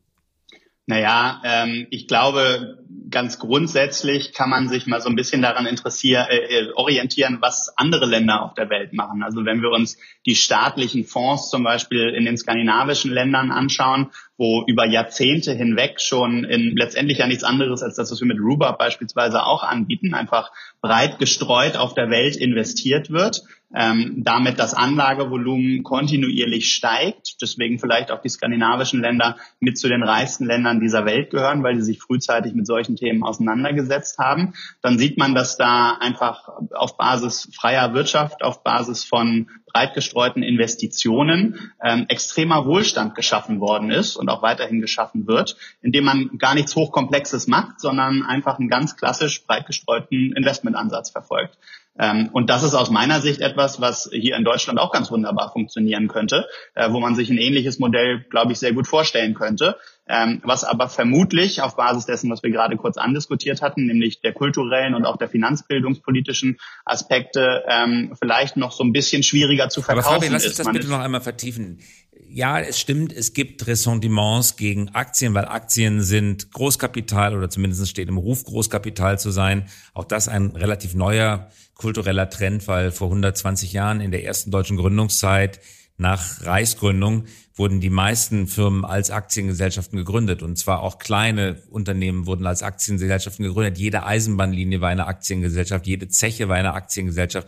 Naja, 0.89 1.39
ähm, 1.43 1.86
ich 1.91 2.08
glaube, 2.08 2.80
ganz 3.12 3.38
grundsätzlich 3.38 4.34
kann 4.34 4.49
man 4.49 4.67
sich 4.69 4.88
mal 4.88 4.99
so 4.99 5.08
ein 5.08 5.15
bisschen 5.15 5.43
daran 5.43 5.67
interessieren, 5.67 6.25
äh, 6.32 6.38
äh, 6.38 6.71
orientieren, 6.73 7.38
was 7.41 7.71
andere 7.78 8.08
Länder 8.08 8.41
auf 8.41 8.56
der 8.56 8.71
Welt 8.71 8.91
machen. 8.91 9.21
Also 9.21 9.45
wenn 9.45 9.62
wir 9.62 9.69
uns 9.69 9.99
die 10.25 10.34
staatlichen 10.34 11.06
Fonds 11.06 11.52
zum 11.52 11.63
Beispiel 11.63 12.10
in 12.10 12.25
den 12.25 12.38
skandinavischen 12.38 13.12
Ländern 13.12 13.52
anschauen, 13.52 14.10
wo 14.36 14.63
über 14.65 14.88
Jahrzehnte 14.88 15.54
hinweg 15.54 16.02
schon 16.02 16.43
in 16.43 16.75
letztendlich 16.75 17.19
ja 17.19 17.28
nichts 17.28 17.43
anderes 17.43 17.84
als 17.84 17.95
das, 17.95 18.12
was 18.12 18.19
wir 18.19 18.28
mit 18.28 18.39
Rhubarb 18.39 18.80
beispielsweise 18.80 19.43
auch 19.43 19.62
anbieten, 19.62 20.15
einfach 20.15 20.52
breit 20.82 21.19
gestreut 21.19 21.78
auf 21.78 21.93
der 21.93 22.10
Welt 22.10 22.36
investiert 22.36 23.12
wird, 23.12 23.43
ähm, 23.75 24.23
damit 24.23 24.60
das 24.60 24.73
Anlagevolumen 24.73 25.84
kontinuierlich 25.84 26.73
steigt, 26.73 27.41
deswegen 27.41 27.79
vielleicht 27.79 28.12
auch 28.12 28.21
die 28.21 28.29
skandinavischen 28.29 29.01
Länder 29.01 29.38
mit 29.60 29.77
zu 29.77 29.88
den 29.88 30.03
reichsten 30.03 30.45
Ländern 30.45 30.79
dieser 30.79 31.05
Welt 31.05 31.29
gehören, 31.29 31.63
weil 31.63 31.75
sie 31.75 31.84
sich 31.84 32.01
frühzeitig 32.01 32.53
mit 32.53 32.65
solchen 32.65 32.95
Themen 32.95 33.23
auseinandergesetzt 33.23 34.17
haben, 34.17 34.53
dann 34.82 34.97
sieht 34.97 35.17
man, 35.17 35.36
dass 35.36 35.58
da 35.58 35.97
einfach 35.99 36.49
auf 36.71 36.97
Basis 36.97 37.49
freier 37.55 37.93
Wirtschaft, 37.93 38.43
auf 38.43 38.63
Basis 38.63 39.05
von 39.05 39.47
breit 39.71 39.93
gestreuten 39.93 40.41
Investitionen 40.43 41.71
ähm, 41.84 42.05
extremer 42.10 42.65
Wohlstand 42.65 43.13
geschaffen 43.15 43.60
worden 43.60 43.91
ist 43.91 44.15
und 44.15 44.29
auch 44.29 44.41
weiterhin 44.41 44.82
geschaffen 44.82 45.27
wird, 45.27 45.58
indem 45.82 46.05
man 46.05 46.38
gar 46.38 46.55
nichts 46.55 46.75
Hochkomplexes 46.75 47.47
macht, 47.47 47.79
sondern 47.79 48.23
einfach 48.23 48.58
einen 48.60 48.69
ganz 48.69 48.95
klassisch 48.95 49.45
breit 49.45 49.67
gestreuten 49.67 50.34
Investmentansatz 50.34 51.12
verfolgt. 51.12 51.58
Ähm, 51.99 52.29
und 52.31 52.49
das 52.49 52.63
ist 52.63 52.73
aus 52.73 52.89
meiner 52.89 53.19
Sicht 53.21 53.41
etwas, 53.41 53.81
was 53.81 54.09
hier 54.12 54.38
in 54.38 54.45
Deutschland 54.45 54.79
auch 54.79 54.91
ganz 54.91 55.12
wunderbar 55.12 55.51
funktionieren 55.51 56.07
könnte, 56.07 56.47
äh, 56.73 56.91
wo 56.91 56.99
man 56.99 57.13
sich 57.13 57.29
ein 57.29 57.38
ähnliches 57.38 57.77
Modell, 57.77 58.25
glaube 58.29 58.53
ich, 58.53 58.59
sehr 58.59 58.71
gut 58.71 58.88
vorstellen 58.88 59.33
könnte, 59.33 59.75
ähm, 60.07 60.41
was 60.43 60.63
aber 60.63 60.88
vermutlich 60.88 61.62
auf 61.62 61.75
Basis 61.75 62.05
dessen, 62.05 62.31
was 62.31 62.41
wir 62.41 62.51
gerade 62.51 62.77
kurz 62.77 62.97
andiskutiert 62.97 63.62
hatten, 63.62 63.85
nämlich 63.85 64.21
der 64.21 64.31
kulturellen 64.31 64.95
und 64.95 65.05
auch 65.05 65.17
der 65.17 65.27
finanzbildungspolitischen 65.27 66.57
Aspekte, 66.85 67.63
ähm, 67.67 68.15
vielleicht 68.19 68.55
noch 68.55 68.71
so 68.71 68.83
ein 68.83 68.93
bisschen 68.93 69.21
schwieriger 69.21 69.67
zu 69.67 69.81
verkaufen 69.81 70.07
aber 70.07 70.15
Fabian, 70.15 70.33
lass 70.33 70.45
uns 70.45 70.55
das 70.55 70.71
bitte 70.71 70.88
noch 70.88 70.99
einmal 70.99 71.21
vertiefen. 71.21 71.79
Ja, 72.31 72.59
es 72.59 72.79
stimmt, 72.79 73.11
es 73.11 73.33
gibt 73.33 73.65
Ressentiments 73.65 74.55
gegen 74.55 74.89
Aktien, 74.89 75.33
weil 75.33 75.45
Aktien 75.45 76.03
sind 76.03 76.51
Großkapital 76.51 77.35
oder 77.35 77.49
zumindest 77.49 77.89
steht 77.89 78.07
im 78.07 78.17
Ruf, 78.17 78.43
Großkapital 78.43 79.17
zu 79.17 79.31
sein. 79.31 79.67
Auch 79.95 80.05
das 80.05 80.27
ein 80.27 80.51
relativ 80.51 80.93
neuer 80.93 81.49
kultureller 81.73 82.29
Trend, 82.29 82.67
weil 82.67 82.91
vor 82.91 83.07
120 83.07 83.73
Jahren 83.73 83.99
in 83.99 84.11
der 84.11 84.25
ersten 84.25 84.51
deutschen 84.51 84.77
Gründungszeit 84.77 85.59
nach 85.97 86.45
Reichsgründung 86.45 87.25
wurden 87.55 87.81
die 87.81 87.89
meisten 87.89 88.47
Firmen 88.47 88.85
als 88.85 89.09
Aktiengesellschaften 89.09 89.97
gegründet. 89.97 90.43
Und 90.43 90.57
zwar 90.57 90.83
auch 90.83 90.99
kleine 90.99 91.63
Unternehmen 91.71 92.27
wurden 92.27 92.45
als 92.45 92.61
Aktiengesellschaften 92.61 93.43
gegründet. 93.43 93.79
Jede 93.79 94.05
Eisenbahnlinie 94.05 94.81
war 94.81 94.89
eine 94.89 95.07
Aktiengesellschaft, 95.07 95.87
jede 95.87 96.09
Zeche 96.09 96.47
war 96.47 96.57
eine 96.57 96.73
Aktiengesellschaft. 96.73 97.47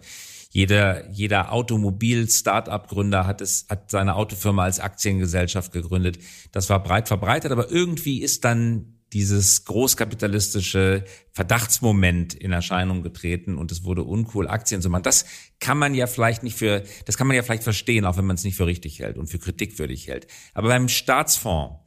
Jeder, 0.54 1.10
jeder 1.10 1.54
Automobil-Startup-Gründer 1.54 3.26
hat 3.26 3.40
es, 3.40 3.66
hat 3.70 3.90
seine 3.90 4.16
Autofirma 4.16 4.66
als 4.66 4.82
Aktiengesellschaft 4.82 5.72
gegründet. 5.72 6.20
Das 6.52 6.70
war 6.70 6.84
breit 6.84 7.08
verbreitet, 7.08 7.54
aber 7.54 7.72
irgendwie 7.72 8.22
ist 8.22 8.44
dann 8.44 8.98
dieses 9.14 9.64
großkapitalistische 9.64 11.06
Verdachtsmoment 11.32 12.34
in 12.34 12.52
Erscheinung 12.52 13.02
getreten 13.02 13.58
und 13.58 13.72
es 13.72 13.86
wurde 13.86 14.04
uncool, 14.04 14.48
Aktien 14.48 14.82
zu 14.82 14.90
machen. 14.90 15.04
Das 15.04 15.26
kann 15.60 15.78
man 15.78 15.94
ja 15.94 16.06
vielleicht 16.06 16.44
nicht 16.44 16.58
für, 16.58 16.84
das 17.06 17.18
kann 17.18 17.28
man 17.28 17.36
ja 17.36 17.44
vielleicht 17.44 17.64
verstehen, 17.64 18.06
auch 18.06 18.18
wenn 18.18 18.26
man 18.26 18.36
es 18.36 18.44
nicht 18.44 18.58
für 18.58 18.66
richtig 18.66 19.00
hält 19.00 19.18
und 19.18 19.28
für 19.28 19.40
kritikwürdig 19.40 20.08
hält. 20.08 20.28
Aber 20.54 20.68
beim 20.68 20.90
Staatsfonds 20.90 21.80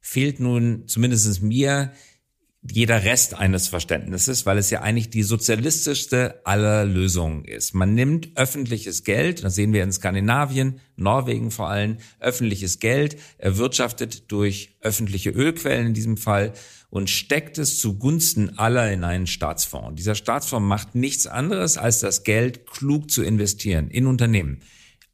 fehlt 0.00 0.40
nun 0.40 0.86
zumindest 0.88 1.42
mir 1.42 1.92
jeder 2.62 3.04
Rest 3.04 3.34
eines 3.34 3.68
Verständnisses, 3.68 4.44
weil 4.44 4.58
es 4.58 4.68
ja 4.68 4.82
eigentlich 4.82 5.08
die 5.08 5.22
sozialistischste 5.22 6.40
aller 6.44 6.84
Lösungen 6.84 7.44
ist. 7.44 7.74
Man 7.74 7.94
nimmt 7.94 8.36
öffentliches 8.36 9.02
Geld, 9.04 9.42
das 9.42 9.54
sehen 9.54 9.72
wir 9.72 9.82
in 9.82 9.92
Skandinavien, 9.92 10.80
Norwegen 10.96 11.50
vor 11.50 11.70
allem, 11.70 11.96
öffentliches 12.18 12.78
Geld, 12.78 13.16
erwirtschaftet 13.38 14.30
durch 14.30 14.76
öffentliche 14.82 15.30
Ölquellen 15.30 15.88
in 15.88 15.94
diesem 15.94 16.18
Fall 16.18 16.52
und 16.90 17.08
steckt 17.08 17.56
es 17.56 17.78
zugunsten 17.78 18.58
aller 18.58 18.92
in 18.92 19.04
einen 19.04 19.26
Staatsfonds. 19.26 19.96
Dieser 19.96 20.14
Staatsfonds 20.14 20.68
macht 20.68 20.94
nichts 20.94 21.26
anderes, 21.26 21.78
als 21.78 22.00
das 22.00 22.24
Geld 22.24 22.66
klug 22.66 23.10
zu 23.10 23.22
investieren 23.22 23.90
in 23.90 24.06
Unternehmen 24.06 24.60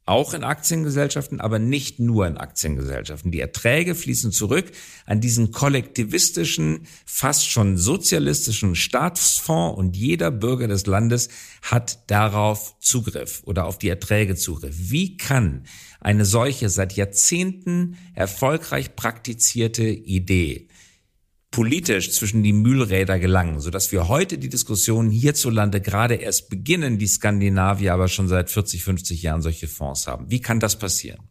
auch 0.07 0.33
in 0.33 0.43
Aktiengesellschaften, 0.43 1.41
aber 1.41 1.59
nicht 1.59 1.99
nur 1.99 2.25
in 2.27 2.37
Aktiengesellschaften. 2.37 3.31
Die 3.31 3.41
Erträge 3.41 3.93
fließen 3.93 4.31
zurück 4.31 4.71
an 5.05 5.19
diesen 5.19 5.51
kollektivistischen, 5.51 6.87
fast 7.05 7.49
schon 7.49 7.77
sozialistischen 7.77 8.75
Staatsfonds 8.75 9.77
und 9.77 9.97
jeder 9.97 10.31
Bürger 10.31 10.67
des 10.67 10.85
Landes 10.85 11.29
hat 11.61 12.09
darauf 12.09 12.75
Zugriff 12.79 13.43
oder 13.45 13.65
auf 13.65 13.77
die 13.77 13.89
Erträge 13.89 14.35
Zugriff. 14.35 14.75
Wie 14.77 15.17
kann 15.17 15.63
eine 15.99 16.25
solche 16.25 16.69
seit 16.69 16.93
Jahrzehnten 16.93 17.97
erfolgreich 18.13 18.95
praktizierte 18.95 19.83
Idee 19.83 20.66
politisch 21.51 22.11
zwischen 22.11 22.43
die 22.43 22.53
Mühlräder 22.53 23.19
gelangen, 23.19 23.59
sodass 23.59 23.91
wir 23.91 24.07
heute 24.07 24.37
die 24.37 24.49
Diskussion 24.49 25.09
hierzulande 25.09 25.81
gerade 25.81 26.15
erst 26.15 26.49
beginnen, 26.49 26.97
die 26.97 27.07
Skandinavier 27.07 27.93
aber 27.93 28.07
schon 28.07 28.27
seit 28.27 28.49
40, 28.49 28.83
50 28.83 29.21
Jahren 29.21 29.41
solche 29.41 29.67
Fonds 29.67 30.07
haben. 30.07 30.29
Wie 30.29 30.41
kann 30.41 30.59
das 30.59 30.77
passieren? 30.77 31.29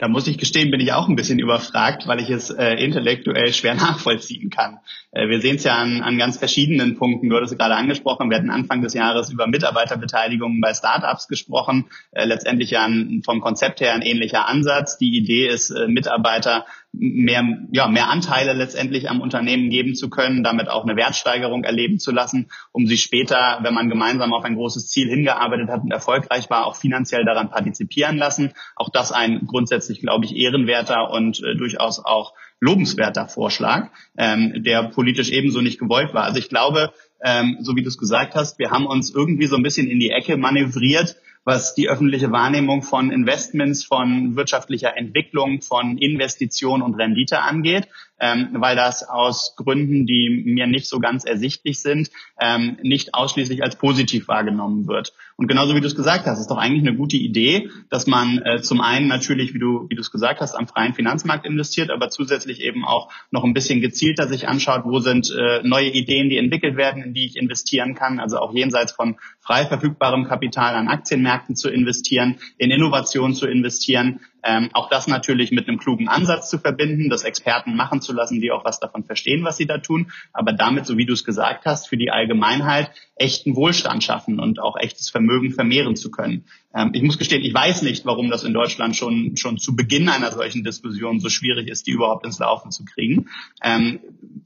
Da 0.00 0.08
muss 0.08 0.26
ich 0.26 0.38
gestehen, 0.38 0.70
bin 0.70 0.80
ich 0.80 0.94
auch 0.94 1.08
ein 1.08 1.14
bisschen 1.14 1.38
überfragt, 1.38 2.08
weil 2.08 2.20
ich 2.20 2.30
es 2.30 2.48
äh, 2.48 2.72
intellektuell 2.82 3.52
schwer 3.52 3.74
nachvollziehen 3.76 4.48
kann. 4.48 4.78
Äh, 5.12 5.28
wir 5.28 5.42
sehen 5.42 5.56
es 5.56 5.64
ja 5.64 5.76
an, 5.76 6.00
an 6.00 6.16
ganz 6.16 6.38
verschiedenen 6.38 6.96
Punkten. 6.96 7.28
Du 7.28 7.36
hattest 7.36 7.58
gerade 7.58 7.74
angesprochen, 7.74 8.30
wir 8.30 8.38
hatten 8.38 8.48
Anfang 8.48 8.80
des 8.80 8.94
Jahres 8.94 9.30
über 9.30 9.46
Mitarbeiterbeteiligung 9.46 10.62
bei 10.62 10.72
Startups 10.72 11.28
gesprochen. 11.28 11.90
Äh, 12.12 12.24
letztendlich 12.24 12.70
ja 12.70 12.86
ein, 12.86 13.20
vom 13.22 13.42
Konzept 13.42 13.82
her 13.82 13.92
ein 13.92 14.00
ähnlicher 14.00 14.48
Ansatz. 14.48 14.96
Die 14.96 15.14
Idee 15.14 15.48
ist, 15.48 15.68
äh, 15.68 15.86
Mitarbeiter 15.86 16.64
mehr, 16.92 17.44
ja, 17.70 17.88
mehr 17.88 18.10
Anteile 18.10 18.52
letztendlich 18.52 19.08
am 19.08 19.20
Unternehmen 19.20 19.70
geben 19.70 19.94
zu 19.94 20.10
können, 20.10 20.42
damit 20.42 20.68
auch 20.68 20.84
eine 20.84 20.96
Wertsteigerung 20.96 21.64
erleben 21.64 21.98
zu 21.98 22.10
lassen, 22.10 22.50
um 22.72 22.86
sie 22.86 22.98
später, 22.98 23.60
wenn 23.62 23.74
man 23.74 23.88
gemeinsam 23.88 24.34
auf 24.34 24.44
ein 24.44 24.56
großes 24.56 24.88
Ziel 24.88 25.08
hingearbeitet 25.08 25.68
hat 25.68 25.82
und 25.82 25.92
erfolgreich 25.92 26.50
war, 26.50 26.66
auch 26.66 26.76
finanziell 26.76 27.24
daran 27.24 27.50
partizipieren 27.50 28.16
lassen. 28.16 28.52
Auch 28.74 28.88
das 28.90 29.12
ein 29.12 29.46
grundsätzlich, 29.46 30.00
glaube 30.00 30.24
ich, 30.24 30.36
ehrenwerter 30.36 31.10
und 31.10 31.42
äh, 31.42 31.56
durchaus 31.56 32.04
auch 32.04 32.34
lobenswerter 32.60 33.26
Vorschlag, 33.26 33.90
ähm, 34.18 34.62
der 34.62 34.84
politisch 34.84 35.30
ebenso 35.30 35.60
nicht 35.60 35.78
gewollt 35.78 36.12
war. 36.12 36.24
Also 36.24 36.38
ich 36.38 36.48
glaube, 36.48 36.92
ähm, 37.24 37.58
so 37.60 37.76
wie 37.76 37.82
du 37.82 37.88
es 37.88 37.98
gesagt 37.98 38.34
hast, 38.34 38.58
wir 38.58 38.70
haben 38.70 38.86
uns 38.86 39.10
irgendwie 39.14 39.46
so 39.46 39.56
ein 39.56 39.62
bisschen 39.62 39.88
in 39.88 40.00
die 40.00 40.10
Ecke 40.10 40.36
manövriert, 40.36 41.16
was 41.44 41.74
die 41.74 41.88
öffentliche 41.88 42.30
Wahrnehmung 42.32 42.82
von 42.82 43.10
Investments, 43.10 43.84
von 43.84 44.36
wirtschaftlicher 44.36 44.96
Entwicklung, 44.96 45.62
von 45.62 45.98
Investition 45.98 46.82
und 46.82 46.94
Rendite 46.94 47.40
angeht 47.40 47.88
ähm, 48.20 48.48
weil 48.52 48.76
das 48.76 49.08
aus 49.08 49.54
Gründen, 49.56 50.06
die 50.06 50.42
mir 50.44 50.66
nicht 50.66 50.86
so 50.86 51.00
ganz 51.00 51.24
ersichtlich 51.24 51.80
sind, 51.80 52.10
ähm, 52.38 52.78
nicht 52.82 53.14
ausschließlich 53.14 53.62
als 53.62 53.76
positiv 53.76 54.28
wahrgenommen 54.28 54.86
wird. 54.86 55.14
Und 55.40 55.46
genauso 55.46 55.74
wie 55.74 55.80
du 55.80 55.86
es 55.86 55.96
gesagt 55.96 56.26
hast, 56.26 56.38
ist 56.38 56.50
doch 56.50 56.58
eigentlich 56.58 56.86
eine 56.86 56.94
gute 56.94 57.16
Idee, 57.16 57.70
dass 57.88 58.06
man 58.06 58.42
äh, 58.44 58.60
zum 58.60 58.82
einen 58.82 59.08
natürlich, 59.08 59.54
wie 59.54 59.58
du 59.58 59.86
wie 59.88 59.94
du 59.94 60.02
es 60.02 60.10
gesagt 60.10 60.42
hast, 60.42 60.54
am 60.54 60.68
freien 60.68 60.92
Finanzmarkt 60.92 61.46
investiert, 61.46 61.90
aber 61.90 62.10
zusätzlich 62.10 62.60
eben 62.60 62.84
auch 62.84 63.10
noch 63.30 63.42
ein 63.44 63.54
bisschen 63.54 63.80
gezielter 63.80 64.28
sich 64.28 64.48
anschaut, 64.48 64.82
wo 64.84 64.98
sind 65.00 65.34
äh, 65.34 65.62
neue 65.62 65.88
Ideen, 65.88 66.28
die 66.28 66.36
entwickelt 66.36 66.76
werden, 66.76 67.02
in 67.02 67.14
die 67.14 67.24
ich 67.24 67.36
investieren 67.36 67.94
kann, 67.94 68.20
also 68.20 68.36
auch 68.36 68.52
jenseits 68.52 68.92
von 68.92 69.16
frei 69.38 69.64
verfügbarem 69.64 70.26
Kapital 70.26 70.74
an 70.74 70.88
Aktienmärkten 70.88 71.56
zu 71.56 71.70
investieren, 71.70 72.36
in 72.58 72.70
Innovation 72.70 73.32
zu 73.32 73.46
investieren, 73.46 74.20
ähm, 74.42 74.70
auch 74.72 74.88
das 74.88 75.06
natürlich 75.06 75.52
mit 75.52 75.68
einem 75.68 75.78
klugen 75.78 76.08
Ansatz 76.08 76.50
zu 76.50 76.58
verbinden, 76.58 77.10
das 77.10 77.24
Experten 77.24 77.76
machen 77.76 78.00
zu 78.00 78.12
lassen, 78.12 78.40
die 78.40 78.52
auch 78.52 78.64
was 78.64 78.80
davon 78.80 79.04
verstehen, 79.04 79.44
was 79.44 79.56
sie 79.56 79.66
da 79.66 79.78
tun, 79.78 80.10
aber 80.32 80.52
damit, 80.52 80.86
so 80.86 80.96
wie 80.96 81.06
du 81.06 81.12
es 81.12 81.24
gesagt 81.24 81.66
hast, 81.66 81.88
für 81.88 81.96
die 81.96 82.10
Allgemeinheit 82.10 82.90
echten 83.20 83.54
Wohlstand 83.54 84.02
schaffen 84.02 84.40
und 84.40 84.60
auch 84.60 84.76
echtes 84.78 85.10
Vermögen 85.10 85.52
vermehren 85.52 85.94
zu 85.94 86.10
können. 86.10 86.46
Ähm, 86.74 86.90
ich 86.94 87.02
muss 87.02 87.18
gestehen, 87.18 87.42
ich 87.42 87.52
weiß 87.52 87.82
nicht, 87.82 88.06
warum 88.06 88.30
das 88.30 88.44
in 88.44 88.54
Deutschland 88.54 88.96
schon, 88.96 89.36
schon 89.36 89.58
zu 89.58 89.76
Beginn 89.76 90.08
einer 90.08 90.32
solchen 90.32 90.64
Diskussion 90.64 91.20
so 91.20 91.28
schwierig 91.28 91.68
ist, 91.68 91.86
die 91.86 91.90
überhaupt 91.90 92.24
ins 92.24 92.38
Laufen 92.38 92.70
zu 92.70 92.84
kriegen. 92.84 93.28
Ähm, 93.62 94.00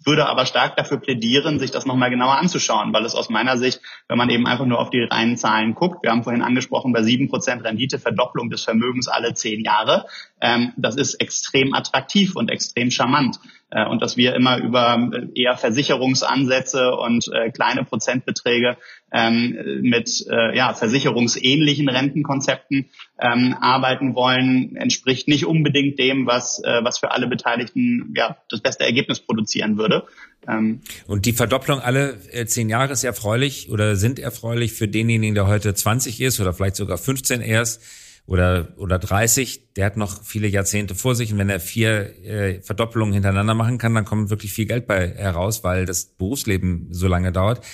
würde 0.05 0.27
aber 0.27 0.45
stark 0.45 0.77
dafür 0.77 0.99
plädieren, 0.99 1.59
sich 1.59 1.71
das 1.71 1.87
nochmal 1.87 2.11
genauer 2.11 2.37
anzuschauen, 2.37 2.93
weil 2.93 3.05
es 3.05 3.15
aus 3.15 3.31
meiner 3.31 3.57
Sicht, 3.59 3.81
wenn 4.09 4.19
man 4.19 4.29
eben 4.29 4.47
einfach 4.47 4.67
nur 4.67 4.81
auf 4.81 4.91
die 4.91 5.01
reinen 5.01 5.37
Zahlen 5.37 5.75
guckt, 5.75 6.03
wir 6.03 6.11
haben 6.11 6.25
vorhin 6.25 6.43
angesprochen, 6.43 6.93
bei 6.93 7.03
sieben 7.03 7.29
Prozent 7.29 7.65
Rendite 7.65 7.99
Verdopplung 7.99 8.51
des 8.51 8.65
Vermögens 8.65 9.09
alle 9.09 9.35
zehn 9.35 9.63
Jahre, 9.63 10.07
ähm, 10.45 10.75
das 10.77 10.97
ist 10.97 11.15
extrem 11.15 11.73
attraktiv 11.73 12.37
und 12.37 12.51
extrem 12.51 12.91
charmant. 12.91 13.41
Äh, 13.71 13.87
und 13.87 14.03
dass 14.03 14.19
wir 14.19 14.35
immer 14.35 14.59
über 14.59 15.11
äh, 15.11 15.41
eher 15.41 15.57
Versicherungsansätze 15.57 16.91
und 16.97 17.29
äh, 17.33 17.51
kleine 17.51 17.85
Prozentbeträge 17.85 18.77
ähm, 19.11 19.81
mit 19.81 20.27
äh, 20.31 20.55
ja, 20.55 20.75
versicherungsähnlichen 20.75 21.89
Rentenkonzepten 21.89 22.91
ähm, 23.19 23.57
arbeiten 23.59 24.15
wollen, 24.15 24.77
entspricht 24.77 25.29
nicht 25.29 25.47
unbedingt 25.47 25.99
dem, 25.99 26.27
was, 26.27 26.63
äh, 26.63 26.85
was 26.85 26.99
für 26.99 27.13
alle 27.13 27.27
Beteiligten 27.27 28.13
ja, 28.15 28.37
das 28.51 28.61
beste 28.61 28.85
Ergebnis 28.85 29.21
produzieren 29.21 29.79
würde. 29.79 30.05
Ähm, 30.47 30.83
und 31.07 31.25
die 31.25 31.33
Verdopplung 31.33 31.81
alle 31.81 32.19
äh, 32.33 32.45
zehn 32.45 32.69
Jahre 32.69 32.93
ist 32.93 33.03
erfreulich 33.03 33.71
oder 33.71 33.97
sind 33.97 34.19
erfreulich 34.19 34.75
für 34.75 34.89
denjenigen, 34.89 35.35
der 35.35 35.47
heute 35.47 35.73
20 35.73 36.21
ist 36.21 36.39
oder 36.39 36.53
vielleicht 36.53 36.77
sogar 36.77 36.99
15 36.99 37.41
erst 37.41 37.81
oder, 38.27 38.73
oder 38.79 38.99
30, 38.99 39.75
der 39.75 39.87
hat 39.87 39.97
noch 39.97 40.23
viele 40.23 40.49
Jahrzehnte 40.49 40.95
vor 40.95 41.15
sich 41.15 41.33
und 41.33 41.39
wenn 41.39 41.51
er 41.51 41.61
vier 41.61 42.25
äh, 42.25 42.61
Verdoppelungen 42.63 43.13
hintereinander 43.13 43.55
machen 43.55 43.79
kann, 43.79 43.95
dann 43.95 44.07
kommt 44.07 44.31
wirklich 44.31 44.53
viel 44.53 44.67
Geld 44.67 44.87
bei 44.87 45.09
heraus, 45.09 45.63
weil 45.63 45.85
das 45.85 46.07
Berufsleben 46.07 46.89
so 46.91 47.07
lange 47.07 47.33
dauert. 47.33 47.65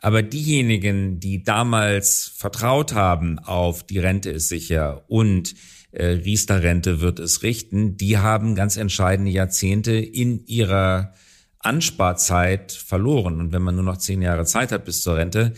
Aber 0.00 0.22
diejenigen, 0.22 1.18
die 1.18 1.42
damals 1.42 2.32
vertraut 2.36 2.92
haben 2.94 3.38
auf 3.40 3.82
die 3.82 3.98
Rente 3.98 4.30
ist 4.30 4.48
sicher 4.48 5.04
und 5.08 5.54
äh, 5.90 6.06
Riester-Rente 6.06 7.00
wird 7.00 7.18
es 7.18 7.42
richten, 7.42 7.96
die 7.96 8.18
haben 8.18 8.54
ganz 8.54 8.76
entscheidende 8.76 9.32
Jahrzehnte 9.32 9.92
in 9.92 10.46
ihrer 10.46 11.14
Ansparzeit 11.58 12.72
verloren. 12.72 13.40
Und 13.40 13.52
wenn 13.52 13.62
man 13.62 13.74
nur 13.74 13.84
noch 13.84 13.96
zehn 13.96 14.22
Jahre 14.22 14.44
Zeit 14.44 14.72
hat 14.72 14.84
bis 14.84 15.00
zur 15.00 15.16
Rente, 15.16 15.54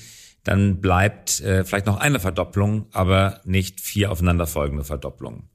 dann 0.49 0.81
bleibt 0.81 1.41
äh, 1.41 1.63
vielleicht 1.63 1.85
noch 1.85 1.99
eine 1.99 2.21
Verdopplung, 2.21 2.87
aber 2.93 3.43
nicht 3.45 3.81
vier 3.81 4.11
aufeinanderfolgende 4.11 4.83
Verdopplungen. 4.83 5.51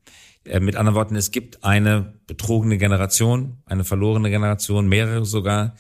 Äh, 0.46 0.60
mit 0.60 0.76
anderen 0.76 0.96
Worten, 0.96 1.16
es 1.16 1.32
gibt 1.32 1.64
eine 1.64 2.14
betrogene 2.28 2.78
Generation, 2.78 3.58
eine 3.66 3.86
verlorene 3.86 4.30
Generation, 4.30 4.88
mehrere 4.88 5.26
sogar, 5.26 5.76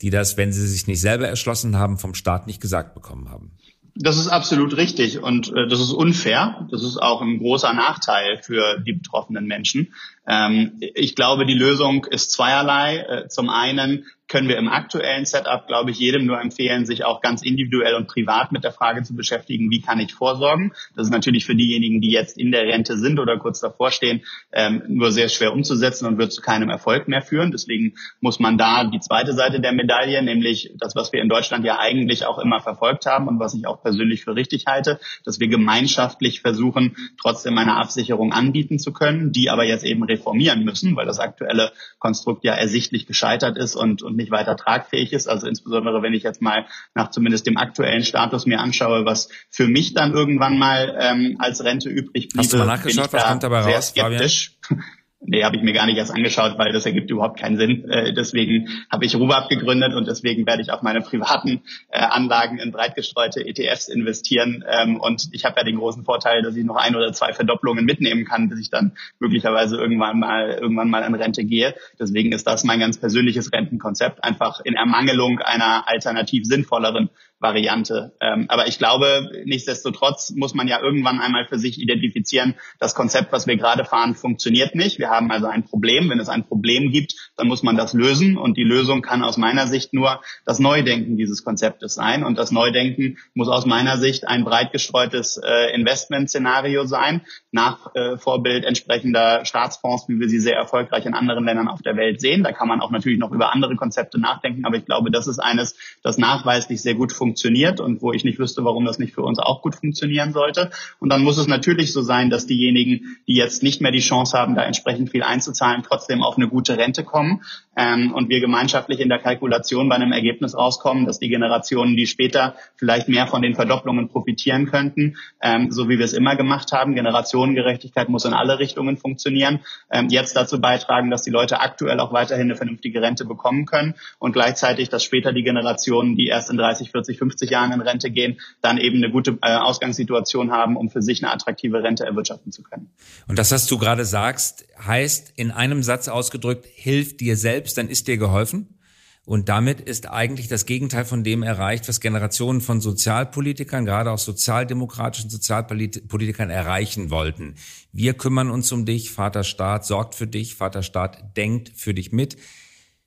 die 0.00 0.08
das, 0.08 0.38
wenn 0.38 0.50
sie 0.50 0.66
sich 0.66 0.86
nicht 0.86 1.02
selber 1.02 1.28
erschlossen 1.28 1.76
haben, 1.76 1.98
vom 1.98 2.14
Staat 2.14 2.46
nicht 2.46 2.62
gesagt 2.62 2.94
bekommen 2.94 3.28
haben. 3.28 3.52
Das 3.96 4.16
ist 4.16 4.28
absolut 4.28 4.78
richtig 4.78 5.18
und 5.18 5.52
äh, 5.52 5.68
das 5.68 5.80
ist 5.80 5.92
unfair. 5.92 6.66
Das 6.70 6.82
ist 6.82 6.96
auch 6.96 7.20
ein 7.20 7.40
großer 7.40 7.74
Nachteil 7.74 8.40
für 8.42 8.80
die 8.80 8.94
betroffenen 8.94 9.44
Menschen. 9.44 9.92
Ähm, 10.26 10.80
ich 10.80 11.14
glaube, 11.14 11.44
die 11.44 11.52
Lösung 11.52 12.06
ist 12.06 12.30
zweierlei. 12.30 12.96
Äh, 12.96 13.28
zum 13.28 13.50
einen 13.50 14.06
können 14.34 14.48
wir 14.48 14.58
im 14.58 14.66
aktuellen 14.66 15.26
Setup, 15.26 15.68
glaube 15.68 15.92
ich, 15.92 16.00
jedem 16.00 16.26
nur 16.26 16.40
empfehlen, 16.40 16.86
sich 16.86 17.04
auch 17.04 17.20
ganz 17.20 17.42
individuell 17.42 17.94
und 17.94 18.08
privat 18.08 18.50
mit 18.50 18.64
der 18.64 18.72
Frage 18.72 19.04
zu 19.04 19.14
beschäftigen, 19.14 19.70
wie 19.70 19.80
kann 19.80 20.00
ich 20.00 20.12
vorsorgen. 20.12 20.72
Das 20.96 21.06
ist 21.06 21.12
natürlich 21.12 21.44
für 21.44 21.54
diejenigen, 21.54 22.00
die 22.00 22.10
jetzt 22.10 22.36
in 22.36 22.50
der 22.50 22.64
Rente 22.64 22.98
sind 22.98 23.20
oder 23.20 23.38
kurz 23.38 23.60
davor 23.60 23.92
stehen, 23.92 24.22
ähm, 24.52 24.82
nur 24.88 25.12
sehr 25.12 25.28
schwer 25.28 25.52
umzusetzen 25.52 26.08
und 26.08 26.18
wird 26.18 26.32
zu 26.32 26.42
keinem 26.42 26.68
Erfolg 26.68 27.06
mehr 27.06 27.22
führen. 27.22 27.52
Deswegen 27.52 27.94
muss 28.20 28.40
man 28.40 28.58
da 28.58 28.82
die 28.82 28.98
zweite 28.98 29.34
Seite 29.34 29.60
der 29.60 29.72
Medaille, 29.72 30.20
nämlich 30.20 30.72
das, 30.80 30.96
was 30.96 31.12
wir 31.12 31.22
in 31.22 31.28
Deutschland 31.28 31.64
ja 31.64 31.78
eigentlich 31.78 32.26
auch 32.26 32.40
immer 32.40 32.58
verfolgt 32.58 33.06
haben 33.06 33.28
und 33.28 33.38
was 33.38 33.54
ich 33.54 33.68
auch 33.68 33.82
persönlich 33.82 34.24
für 34.24 34.34
richtig 34.34 34.64
halte, 34.66 34.98
dass 35.24 35.38
wir 35.38 35.46
gemeinschaftlich 35.46 36.40
versuchen, 36.40 36.96
trotzdem 37.20 37.56
eine 37.56 37.76
Absicherung 37.76 38.32
anbieten 38.32 38.80
zu 38.80 38.92
können, 38.92 39.30
die 39.30 39.48
aber 39.48 39.62
jetzt 39.62 39.84
eben 39.84 40.02
reformieren 40.02 40.64
müssen, 40.64 40.96
weil 40.96 41.06
das 41.06 41.20
aktuelle 41.20 41.70
Konstrukt 42.00 42.42
ja 42.42 42.54
ersichtlich 42.54 43.06
gescheitert 43.06 43.56
ist 43.56 43.76
und, 43.76 44.02
und 44.02 44.16
nicht 44.16 44.23
weiter 44.30 44.56
tragfähig 44.56 45.12
ist. 45.12 45.28
Also 45.28 45.46
insbesondere, 45.46 46.02
wenn 46.02 46.14
ich 46.14 46.22
jetzt 46.22 46.42
mal 46.42 46.66
nach 46.94 47.10
zumindest 47.10 47.46
dem 47.46 47.56
aktuellen 47.56 48.04
Status 48.04 48.46
mir 48.46 48.60
anschaue, 48.60 49.04
was 49.04 49.28
für 49.50 49.66
mich 49.66 49.94
dann 49.94 50.12
irgendwann 50.12 50.58
mal 50.58 50.96
ähm, 51.00 51.36
als 51.38 51.62
Rente 51.64 51.88
übrig 51.88 52.28
blieb. 52.28 52.38
Hast 52.38 52.52
du 52.52 52.58
mal 52.58 52.66
nachgeschaut, 52.66 53.12
was 53.12 53.24
kommt 53.24 53.42
dabei 53.42 53.60
raus, 53.60 53.88
skeptisch. 53.88 54.52
Fabian? 54.62 54.84
Nee, 55.26 55.42
habe 55.42 55.56
ich 55.56 55.62
mir 55.62 55.72
gar 55.72 55.86
nicht 55.86 55.96
erst 55.96 56.12
angeschaut, 56.12 56.58
weil 56.58 56.72
das 56.72 56.84
ergibt 56.84 57.10
überhaupt 57.10 57.40
keinen 57.40 57.56
Sinn. 57.56 57.88
Äh, 57.88 58.12
deswegen 58.12 58.68
habe 58.90 59.06
ich 59.06 59.16
Rubab 59.16 59.48
gegründet 59.48 59.94
und 59.94 60.06
deswegen 60.06 60.46
werde 60.46 60.62
ich 60.62 60.70
auch 60.70 60.82
meine 60.82 61.00
privaten 61.00 61.62
äh, 61.88 62.00
Anlagen 62.00 62.58
in 62.58 62.72
breit 62.72 62.94
gestreute 62.94 63.44
ETFs 63.46 63.88
investieren. 63.88 64.64
Ähm, 64.68 65.00
und 65.00 65.28
ich 65.32 65.44
habe 65.44 65.56
ja 65.56 65.64
den 65.64 65.76
großen 65.76 66.04
Vorteil, 66.04 66.42
dass 66.42 66.56
ich 66.56 66.64
noch 66.64 66.76
ein 66.76 66.94
oder 66.94 67.12
zwei 67.12 67.32
Verdopplungen 67.32 67.84
mitnehmen 67.84 68.26
kann, 68.26 68.48
bis 68.50 68.60
ich 68.60 68.70
dann 68.70 68.92
möglicherweise 69.18 69.76
irgendwann 69.76 70.18
mal 70.18 70.58
irgendwann 70.60 70.90
mal 70.90 71.02
in 71.02 71.14
Rente 71.14 71.44
gehe. 71.44 71.74
Deswegen 71.98 72.32
ist 72.32 72.46
das 72.46 72.64
mein 72.64 72.80
ganz 72.80 72.98
persönliches 72.98 73.52
Rentenkonzept, 73.52 74.22
einfach 74.22 74.60
in 74.60 74.74
Ermangelung 74.74 75.38
einer 75.38 75.88
alternativ 75.88 76.44
sinnvolleren 76.44 77.08
Variante. 77.44 78.16
Ähm, 78.20 78.46
aber 78.48 78.66
ich 78.66 78.78
glaube, 78.78 79.30
nichtsdestotrotz 79.44 80.32
muss 80.34 80.54
man 80.54 80.66
ja 80.66 80.80
irgendwann 80.80 81.20
einmal 81.20 81.46
für 81.46 81.58
sich 81.58 81.78
identifizieren, 81.78 82.54
das 82.80 82.94
Konzept, 82.94 83.32
was 83.32 83.46
wir 83.46 83.56
gerade 83.56 83.84
fahren, 83.84 84.14
funktioniert 84.14 84.74
nicht. 84.74 84.98
Wir 84.98 85.10
haben 85.10 85.30
also 85.30 85.46
ein 85.46 85.64
Problem. 85.64 86.08
Wenn 86.08 86.18
es 86.18 86.30
ein 86.30 86.44
Problem 86.44 86.90
gibt, 86.90 87.14
dann 87.36 87.46
muss 87.46 87.62
man 87.62 87.76
das 87.76 87.92
lösen. 87.92 88.38
Und 88.38 88.56
die 88.56 88.64
Lösung 88.64 89.02
kann 89.02 89.22
aus 89.22 89.36
meiner 89.36 89.66
Sicht 89.66 89.92
nur 89.92 90.22
das 90.46 90.58
Neudenken 90.58 91.16
dieses 91.16 91.44
Konzeptes 91.44 91.94
sein. 91.94 92.24
Und 92.24 92.38
das 92.38 92.50
Neudenken 92.50 93.18
muss 93.34 93.48
aus 93.48 93.66
meiner 93.66 93.98
Sicht 93.98 94.26
ein 94.26 94.44
breit 94.44 94.72
gestreutes 94.72 95.36
äh, 95.36 95.74
Investmentszenario 95.74 96.86
sein, 96.86 97.26
nach 97.54 97.94
äh, 97.94 98.18
Vorbild 98.18 98.64
entsprechender 98.64 99.44
Staatsfonds, 99.44 100.08
wie 100.08 100.20
wir 100.20 100.28
sie 100.28 100.40
sehr 100.40 100.56
erfolgreich 100.56 101.06
in 101.06 101.14
anderen 101.14 101.44
Ländern 101.44 101.68
auf 101.68 101.82
der 101.82 101.96
Welt 101.96 102.20
sehen. 102.20 102.42
Da 102.42 102.52
kann 102.52 102.68
man 102.68 102.80
auch 102.80 102.90
natürlich 102.90 103.18
noch 103.18 103.30
über 103.32 103.52
andere 103.52 103.76
Konzepte 103.76 104.20
nachdenken. 104.20 104.66
Aber 104.66 104.76
ich 104.76 104.84
glaube, 104.84 105.10
das 105.10 105.26
ist 105.26 105.38
eines, 105.38 105.76
das 106.02 106.18
nachweislich 106.18 106.82
sehr 106.82 106.94
gut 106.94 107.12
funktioniert 107.12 107.44
funktioniert 107.44 107.80
und 107.80 108.02
wo 108.02 108.12
ich 108.12 108.24
nicht 108.24 108.38
wüsste, 108.38 108.64
warum 108.64 108.84
das 108.84 108.98
nicht 108.98 109.14
für 109.14 109.22
uns 109.22 109.38
auch 109.38 109.62
gut 109.62 109.74
funktionieren 109.74 110.32
sollte. 110.32 110.70
Und 110.98 111.10
dann 111.10 111.22
muss 111.22 111.38
es 111.38 111.46
natürlich 111.46 111.92
so 111.92 112.02
sein, 112.02 112.30
dass 112.30 112.46
diejenigen, 112.46 113.16
die 113.26 113.34
jetzt 113.34 113.62
nicht 113.62 113.80
mehr 113.80 113.92
die 113.92 114.00
Chance 114.00 114.38
haben, 114.38 114.54
da 114.54 114.62
entsprechend 114.62 115.10
viel 115.10 115.22
einzuzahlen, 115.22 115.82
trotzdem 115.82 116.22
auf 116.22 116.36
eine 116.36 116.48
gute 116.48 116.76
Rente 116.76 117.04
kommen 117.04 117.42
ähm, 117.76 118.12
und 118.12 118.28
wir 118.28 118.40
gemeinschaftlich 118.40 119.00
in 119.00 119.08
der 119.08 119.18
Kalkulation 119.18 119.88
bei 119.88 119.96
einem 119.96 120.12
Ergebnis 120.12 120.56
rauskommen, 120.56 121.06
dass 121.06 121.18
die 121.18 121.28
Generationen, 121.28 121.96
die 121.96 122.06
später 122.06 122.54
vielleicht 122.76 123.08
mehr 123.08 123.26
von 123.26 123.42
den 123.42 123.54
Verdopplungen 123.54 124.08
profitieren 124.08 124.66
könnten, 124.66 125.16
ähm, 125.42 125.70
so 125.70 125.88
wie 125.88 125.98
wir 125.98 126.04
es 126.04 126.12
immer 126.12 126.36
gemacht 126.36 126.72
haben, 126.72 126.94
Generationengerechtigkeit 126.94 128.08
muss 128.08 128.24
in 128.24 128.32
alle 128.32 128.58
Richtungen 128.58 128.96
funktionieren, 128.96 129.60
ähm, 129.90 130.08
jetzt 130.08 130.36
dazu 130.36 130.60
beitragen, 130.60 131.10
dass 131.10 131.22
die 131.22 131.30
Leute 131.30 131.60
aktuell 131.60 132.00
auch 132.00 132.12
weiterhin 132.12 132.44
eine 132.44 132.56
vernünftige 132.56 133.02
Rente 133.02 133.24
bekommen 133.24 133.66
können 133.66 133.94
und 134.18 134.32
gleichzeitig, 134.32 134.88
dass 134.88 135.04
später 135.04 135.32
die 135.32 135.42
Generationen, 135.42 136.16
die 136.16 136.26
erst 136.26 136.50
in 136.50 136.56
30, 136.56 136.90
40, 136.90 137.18
50 137.18 137.50
Jahren 137.50 137.72
in 137.72 137.80
Rente 137.80 138.10
gehen, 138.10 138.40
dann 138.60 138.78
eben 138.78 138.98
eine 138.98 139.10
gute 139.10 139.38
äh, 139.42 139.56
Ausgangssituation 139.56 140.52
haben, 140.52 140.76
um 140.76 140.90
für 140.90 141.02
sich 141.02 141.22
eine 141.22 141.32
attraktive 141.32 141.82
Rente 141.82 142.04
erwirtschaften 142.04 142.52
zu 142.52 142.62
können. 142.62 142.90
Und 143.28 143.38
das, 143.38 143.50
was 143.52 143.66
du 143.66 143.78
gerade 143.78 144.04
sagst, 144.04 144.66
heißt 144.84 145.32
in 145.36 145.50
einem 145.50 145.82
Satz 145.82 146.08
ausgedrückt, 146.08 146.66
hilft 146.74 147.20
dir 147.20 147.36
selbst, 147.36 147.63
dann 147.72 147.88
ist 147.88 148.08
dir 148.08 148.18
geholfen. 148.18 148.78
Und 149.26 149.48
damit 149.48 149.80
ist 149.80 150.10
eigentlich 150.10 150.48
das 150.48 150.66
Gegenteil 150.66 151.06
von 151.06 151.24
dem 151.24 151.42
erreicht, 151.42 151.88
was 151.88 152.00
Generationen 152.00 152.60
von 152.60 152.82
Sozialpolitikern, 152.82 153.86
gerade 153.86 154.10
auch 154.10 154.18
sozialdemokratischen 154.18 155.30
Sozialpolitikern 155.30 156.50
erreichen 156.50 157.08
wollten. 157.08 157.54
Wir 157.90 158.12
kümmern 158.12 158.50
uns 158.50 158.70
um 158.70 158.84
dich, 158.84 159.10
Vater 159.10 159.42
Staat 159.42 159.86
sorgt 159.86 160.14
für 160.14 160.26
dich, 160.26 160.56
Vater 160.56 160.82
Staat 160.82 161.38
denkt 161.38 161.72
für 161.74 161.94
dich 161.94 162.12
mit. 162.12 162.36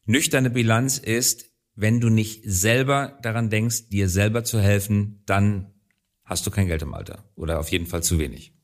Nüchterne 0.05 0.49
Bilanz 0.49 0.97
ist, 0.97 1.51
wenn 1.75 1.99
du 1.99 2.09
nicht 2.09 2.41
selber 2.45 3.19
daran 3.21 3.51
denkst, 3.51 3.89
dir 3.89 4.09
selber 4.09 4.43
zu 4.43 4.59
helfen, 4.59 5.21
dann 5.27 5.67
hast 6.23 6.47
du 6.47 6.51
kein 6.51 6.65
Geld 6.65 6.81
im 6.81 6.95
Alter 6.95 7.25
oder 7.35 7.59
auf 7.59 7.69
jeden 7.69 7.85
Fall 7.85 8.01
zu 8.01 8.17
wenig. 8.17 8.56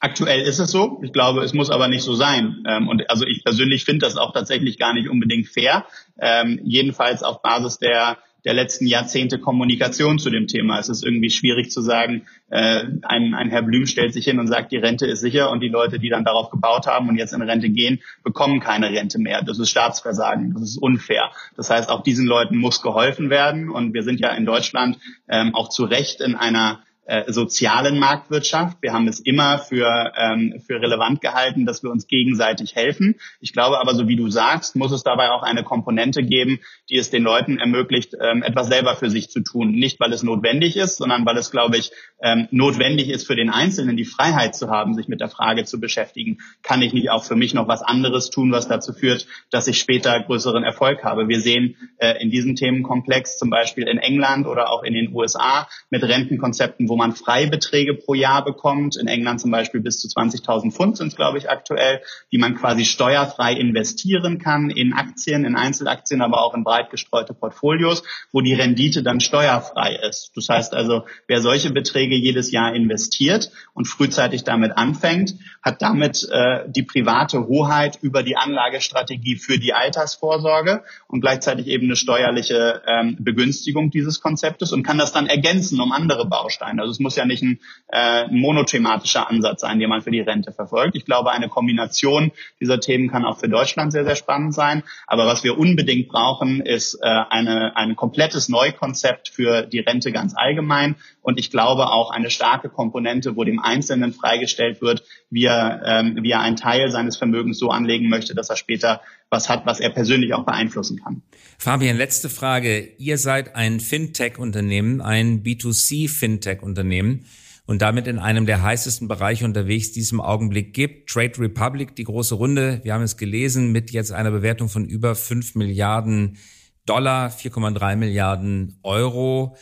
Aktuell 0.00 0.42
ist 0.42 0.58
es 0.58 0.70
so. 0.70 1.00
Ich 1.02 1.12
glaube, 1.12 1.42
es 1.42 1.54
muss 1.54 1.70
aber 1.70 1.88
nicht 1.88 2.02
so 2.02 2.14
sein. 2.14 2.64
Ähm, 2.66 2.88
und 2.88 3.10
also 3.10 3.26
ich 3.26 3.44
persönlich 3.44 3.84
finde 3.84 4.06
das 4.06 4.16
auch 4.16 4.32
tatsächlich 4.32 4.78
gar 4.78 4.94
nicht 4.94 5.08
unbedingt 5.08 5.48
fair. 5.48 5.86
Ähm, 6.20 6.60
jedenfalls 6.64 7.22
auf 7.22 7.42
Basis 7.42 7.78
der 7.78 8.18
der 8.44 8.54
letzten 8.54 8.86
Jahrzehnte 8.86 9.38
Kommunikation 9.38 10.18
zu 10.18 10.30
dem 10.30 10.46
Thema. 10.46 10.78
Es 10.78 10.88
ist 10.88 11.04
irgendwie 11.04 11.30
schwierig 11.30 11.70
zu 11.70 11.82
sagen, 11.82 12.26
äh, 12.50 12.84
ein, 13.02 13.34
ein 13.34 13.50
Herr 13.50 13.62
Blüm 13.62 13.86
stellt 13.86 14.12
sich 14.12 14.24
hin 14.24 14.38
und 14.38 14.46
sagt, 14.46 14.72
die 14.72 14.76
Rente 14.76 15.06
ist 15.06 15.20
sicher 15.20 15.50
und 15.50 15.60
die 15.60 15.68
Leute, 15.68 15.98
die 15.98 16.08
dann 16.08 16.24
darauf 16.24 16.50
gebaut 16.50 16.86
haben 16.86 17.08
und 17.08 17.16
jetzt 17.16 17.32
in 17.32 17.42
Rente 17.42 17.68
gehen, 17.68 18.00
bekommen 18.22 18.60
keine 18.60 18.90
Rente 18.90 19.18
mehr. 19.18 19.42
Das 19.42 19.58
ist 19.58 19.70
Staatsversagen, 19.70 20.54
das 20.54 20.62
ist 20.62 20.78
unfair. 20.78 21.30
Das 21.56 21.68
heißt, 21.68 21.90
auch 21.90 22.02
diesen 22.02 22.26
Leuten 22.26 22.56
muss 22.56 22.80
geholfen 22.80 23.28
werden 23.28 23.70
und 23.70 23.92
wir 23.92 24.02
sind 24.02 24.20
ja 24.20 24.30
in 24.30 24.46
Deutschland 24.46 24.98
ähm, 25.28 25.54
auch 25.54 25.68
zu 25.68 25.84
Recht 25.84 26.20
in 26.20 26.34
einer 26.34 26.82
äh, 27.08 27.32
sozialen 27.32 27.98
Marktwirtschaft. 27.98 28.78
Wir 28.82 28.92
haben 28.92 29.08
es 29.08 29.18
immer 29.18 29.58
für, 29.58 30.12
ähm, 30.14 30.60
für 30.66 30.74
relevant 30.74 31.22
gehalten, 31.22 31.64
dass 31.64 31.82
wir 31.82 31.90
uns 31.90 32.06
gegenseitig 32.06 32.76
helfen. 32.76 33.14
Ich 33.40 33.54
glaube 33.54 33.80
aber, 33.80 33.94
so 33.94 34.08
wie 34.08 34.16
du 34.16 34.28
sagst, 34.28 34.76
muss 34.76 34.92
es 34.92 35.04
dabei 35.04 35.30
auch 35.30 35.42
eine 35.42 35.64
Komponente 35.64 36.22
geben, 36.22 36.60
die 36.90 36.96
es 36.96 37.08
den 37.08 37.22
Leuten 37.22 37.58
ermöglicht, 37.58 38.14
ähm, 38.20 38.42
etwas 38.42 38.68
selber 38.68 38.94
für 38.94 39.08
sich 39.08 39.30
zu 39.30 39.40
tun. 39.40 39.70
Nicht, 39.70 39.98
weil 40.00 40.12
es 40.12 40.22
notwendig 40.22 40.76
ist, 40.76 40.98
sondern 40.98 41.24
weil 41.24 41.38
es, 41.38 41.50
glaube 41.50 41.78
ich, 41.78 41.92
ähm, 42.20 42.46
notwendig 42.50 43.08
ist 43.08 43.26
für 43.26 43.36
den 43.36 43.48
Einzelnen, 43.48 43.96
die 43.96 44.04
Freiheit 44.04 44.54
zu 44.54 44.68
haben, 44.68 44.92
sich 44.94 45.08
mit 45.08 45.22
der 45.22 45.30
Frage 45.30 45.64
zu 45.64 45.80
beschäftigen, 45.80 46.38
kann 46.62 46.82
ich 46.82 46.92
nicht 46.92 47.10
auch 47.10 47.24
für 47.24 47.36
mich 47.36 47.54
noch 47.54 47.68
was 47.68 47.82
anderes 47.82 48.28
tun, 48.28 48.52
was 48.52 48.68
dazu 48.68 48.92
führt, 48.92 49.26
dass 49.50 49.66
ich 49.66 49.78
später 49.78 50.20
größeren 50.20 50.62
Erfolg 50.62 51.04
habe. 51.04 51.28
Wir 51.28 51.40
sehen 51.40 51.76
äh, 51.96 52.22
in 52.22 52.30
diesem 52.30 52.54
Themenkomplex 52.54 53.38
zum 53.38 53.48
Beispiel 53.48 53.88
in 53.88 53.96
England 53.96 54.46
oder 54.46 54.70
auch 54.70 54.82
in 54.82 54.92
den 54.92 55.14
USA 55.14 55.68
mit 55.88 56.02
Rentenkonzepten, 56.02 56.86
wo 56.90 56.97
man 56.98 57.14
Freibeträge 57.14 57.94
pro 57.94 58.12
Jahr 58.12 58.44
bekommt. 58.44 58.96
In 58.96 59.08
England 59.08 59.40
zum 59.40 59.50
Beispiel 59.50 59.80
bis 59.80 60.00
zu 60.00 60.08
20.000 60.08 60.72
Pfund 60.72 60.98
sind 60.98 61.08
es, 61.08 61.16
glaube 61.16 61.38
ich, 61.38 61.48
aktuell, 61.48 62.02
die 62.30 62.38
man 62.38 62.54
quasi 62.56 62.84
steuerfrei 62.84 63.54
investieren 63.54 64.38
kann 64.38 64.68
in 64.68 64.92
Aktien, 64.92 65.46
in 65.46 65.56
Einzelaktien, 65.56 66.20
aber 66.20 66.42
auch 66.42 66.54
in 66.54 66.64
breit 66.64 66.90
gestreute 66.90 67.32
Portfolios, 67.32 68.02
wo 68.32 68.42
die 68.42 68.52
Rendite 68.52 69.02
dann 69.02 69.20
steuerfrei 69.20 69.96
ist. 70.08 70.32
Das 70.34 70.48
heißt 70.48 70.74
also, 70.74 71.06
wer 71.26 71.40
solche 71.40 71.70
Beträge 71.70 72.16
jedes 72.16 72.52
Jahr 72.52 72.74
investiert 72.74 73.50
und 73.72 73.86
frühzeitig 73.86 74.44
damit 74.44 74.76
anfängt, 74.76 75.34
hat 75.62 75.80
damit 75.80 76.28
äh, 76.30 76.64
die 76.68 76.82
private 76.82 77.46
Hoheit 77.46 77.98
über 78.02 78.22
die 78.22 78.36
Anlagestrategie 78.36 79.36
für 79.36 79.58
die 79.58 79.72
Altersvorsorge 79.72 80.82
und 81.06 81.20
gleichzeitig 81.20 81.66
eben 81.68 81.86
eine 81.86 81.96
steuerliche 81.96 82.82
ähm, 82.86 83.16
Begünstigung 83.18 83.90
dieses 83.90 84.20
Konzeptes 84.20 84.72
und 84.72 84.82
kann 84.82 84.98
das 84.98 85.12
dann 85.12 85.26
ergänzen 85.26 85.80
um 85.80 85.92
andere 85.92 86.26
Bausteine. 86.26 86.82
Also 86.88 86.96
es 86.96 87.00
muss 87.00 87.16
ja 87.16 87.26
nicht 87.26 87.42
ein, 87.42 87.60
äh, 87.92 88.26
monothematischer 88.30 89.28
Ansatz 89.28 89.60
sein, 89.60 89.78
den 89.78 89.90
man 89.90 90.00
für 90.00 90.10
die 90.10 90.20
Rente 90.20 90.52
verfolgt. 90.52 90.96
Ich 90.96 91.04
glaube, 91.04 91.30
eine 91.30 91.48
Kombination 91.48 92.32
dieser 92.60 92.80
Themen 92.80 93.10
kann 93.10 93.26
auch 93.26 93.38
für 93.38 93.48
Deutschland 93.48 93.92
sehr, 93.92 94.04
sehr 94.04 94.16
spannend 94.16 94.54
sein. 94.54 94.82
Aber 95.06 95.26
was 95.26 95.44
wir 95.44 95.58
unbedingt 95.58 96.08
brauchen, 96.08 96.60
ist 96.60 96.94
äh, 97.02 97.06
eine, 97.06 97.76
ein 97.76 97.94
komplettes 97.94 98.48
Neukonzept 98.48 99.28
für 99.28 99.62
die 99.62 99.80
Rente 99.80 100.12
ganz 100.12 100.34
allgemein. 100.34 100.96
Und 101.20 101.38
ich 101.38 101.50
glaube 101.50 101.90
auch 101.90 102.10
eine 102.10 102.30
starke 102.30 102.70
Komponente, 102.70 103.36
wo 103.36 103.44
dem 103.44 103.60
Einzelnen 103.60 104.14
freigestellt 104.14 104.80
wird, 104.80 105.02
wie 105.28 105.44
er, 105.44 105.82
ähm, 105.84 106.18
wie 106.22 106.30
er 106.30 106.40
einen 106.40 106.56
Teil 106.56 106.90
seines 106.90 107.18
Vermögens 107.18 107.58
so 107.58 107.68
anlegen 107.68 108.08
möchte, 108.08 108.34
dass 108.34 108.48
er 108.48 108.56
später 108.56 109.02
was 109.30 109.48
hat, 109.48 109.66
was 109.66 109.80
er 109.80 109.90
persönlich 109.90 110.34
auch 110.34 110.44
beeinflussen 110.44 111.00
kann. 111.02 111.22
Fabian, 111.58 111.96
letzte 111.96 112.28
Frage. 112.28 112.80
Ihr 112.98 113.18
seid 113.18 113.56
ein 113.56 113.80
Fintech-Unternehmen, 113.80 115.00
ein 115.00 115.42
B2C-Fintech-Unternehmen 115.42 117.26
und 117.66 117.82
damit 117.82 118.06
in 118.06 118.18
einem 118.18 118.46
der 118.46 118.62
heißesten 118.62 119.08
Bereiche 119.08 119.44
unterwegs, 119.44 119.92
die 119.92 120.00
es 120.00 120.12
im 120.12 120.22
Augenblick 120.22 120.72
gibt. 120.72 121.10
Trade 121.10 121.38
Republic, 121.38 121.94
die 121.96 122.04
große 122.04 122.34
Runde, 122.34 122.80
wir 122.82 122.94
haben 122.94 123.02
es 123.02 123.18
gelesen, 123.18 123.72
mit 123.72 123.90
jetzt 123.90 124.12
einer 124.12 124.30
Bewertung 124.30 124.70
von 124.70 124.86
über 124.86 125.14
5 125.14 125.54
Milliarden 125.54 126.38
Dollar, 126.86 127.28
4,3 127.28 127.96
Milliarden 127.96 128.78
Euro. 128.82 129.56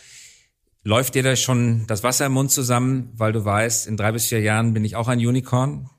Läuft 0.84 1.16
dir 1.16 1.24
da 1.24 1.34
schon 1.34 1.84
das 1.88 2.04
Wasser 2.04 2.26
im 2.26 2.32
Mund 2.32 2.52
zusammen, 2.52 3.10
weil 3.14 3.32
du 3.32 3.44
weißt, 3.44 3.88
in 3.88 3.96
drei 3.96 4.12
bis 4.12 4.26
vier 4.26 4.40
Jahren 4.40 4.72
bin 4.72 4.84
ich 4.84 4.94
auch 4.94 5.08
ein 5.08 5.18
Unicorn? 5.18 5.90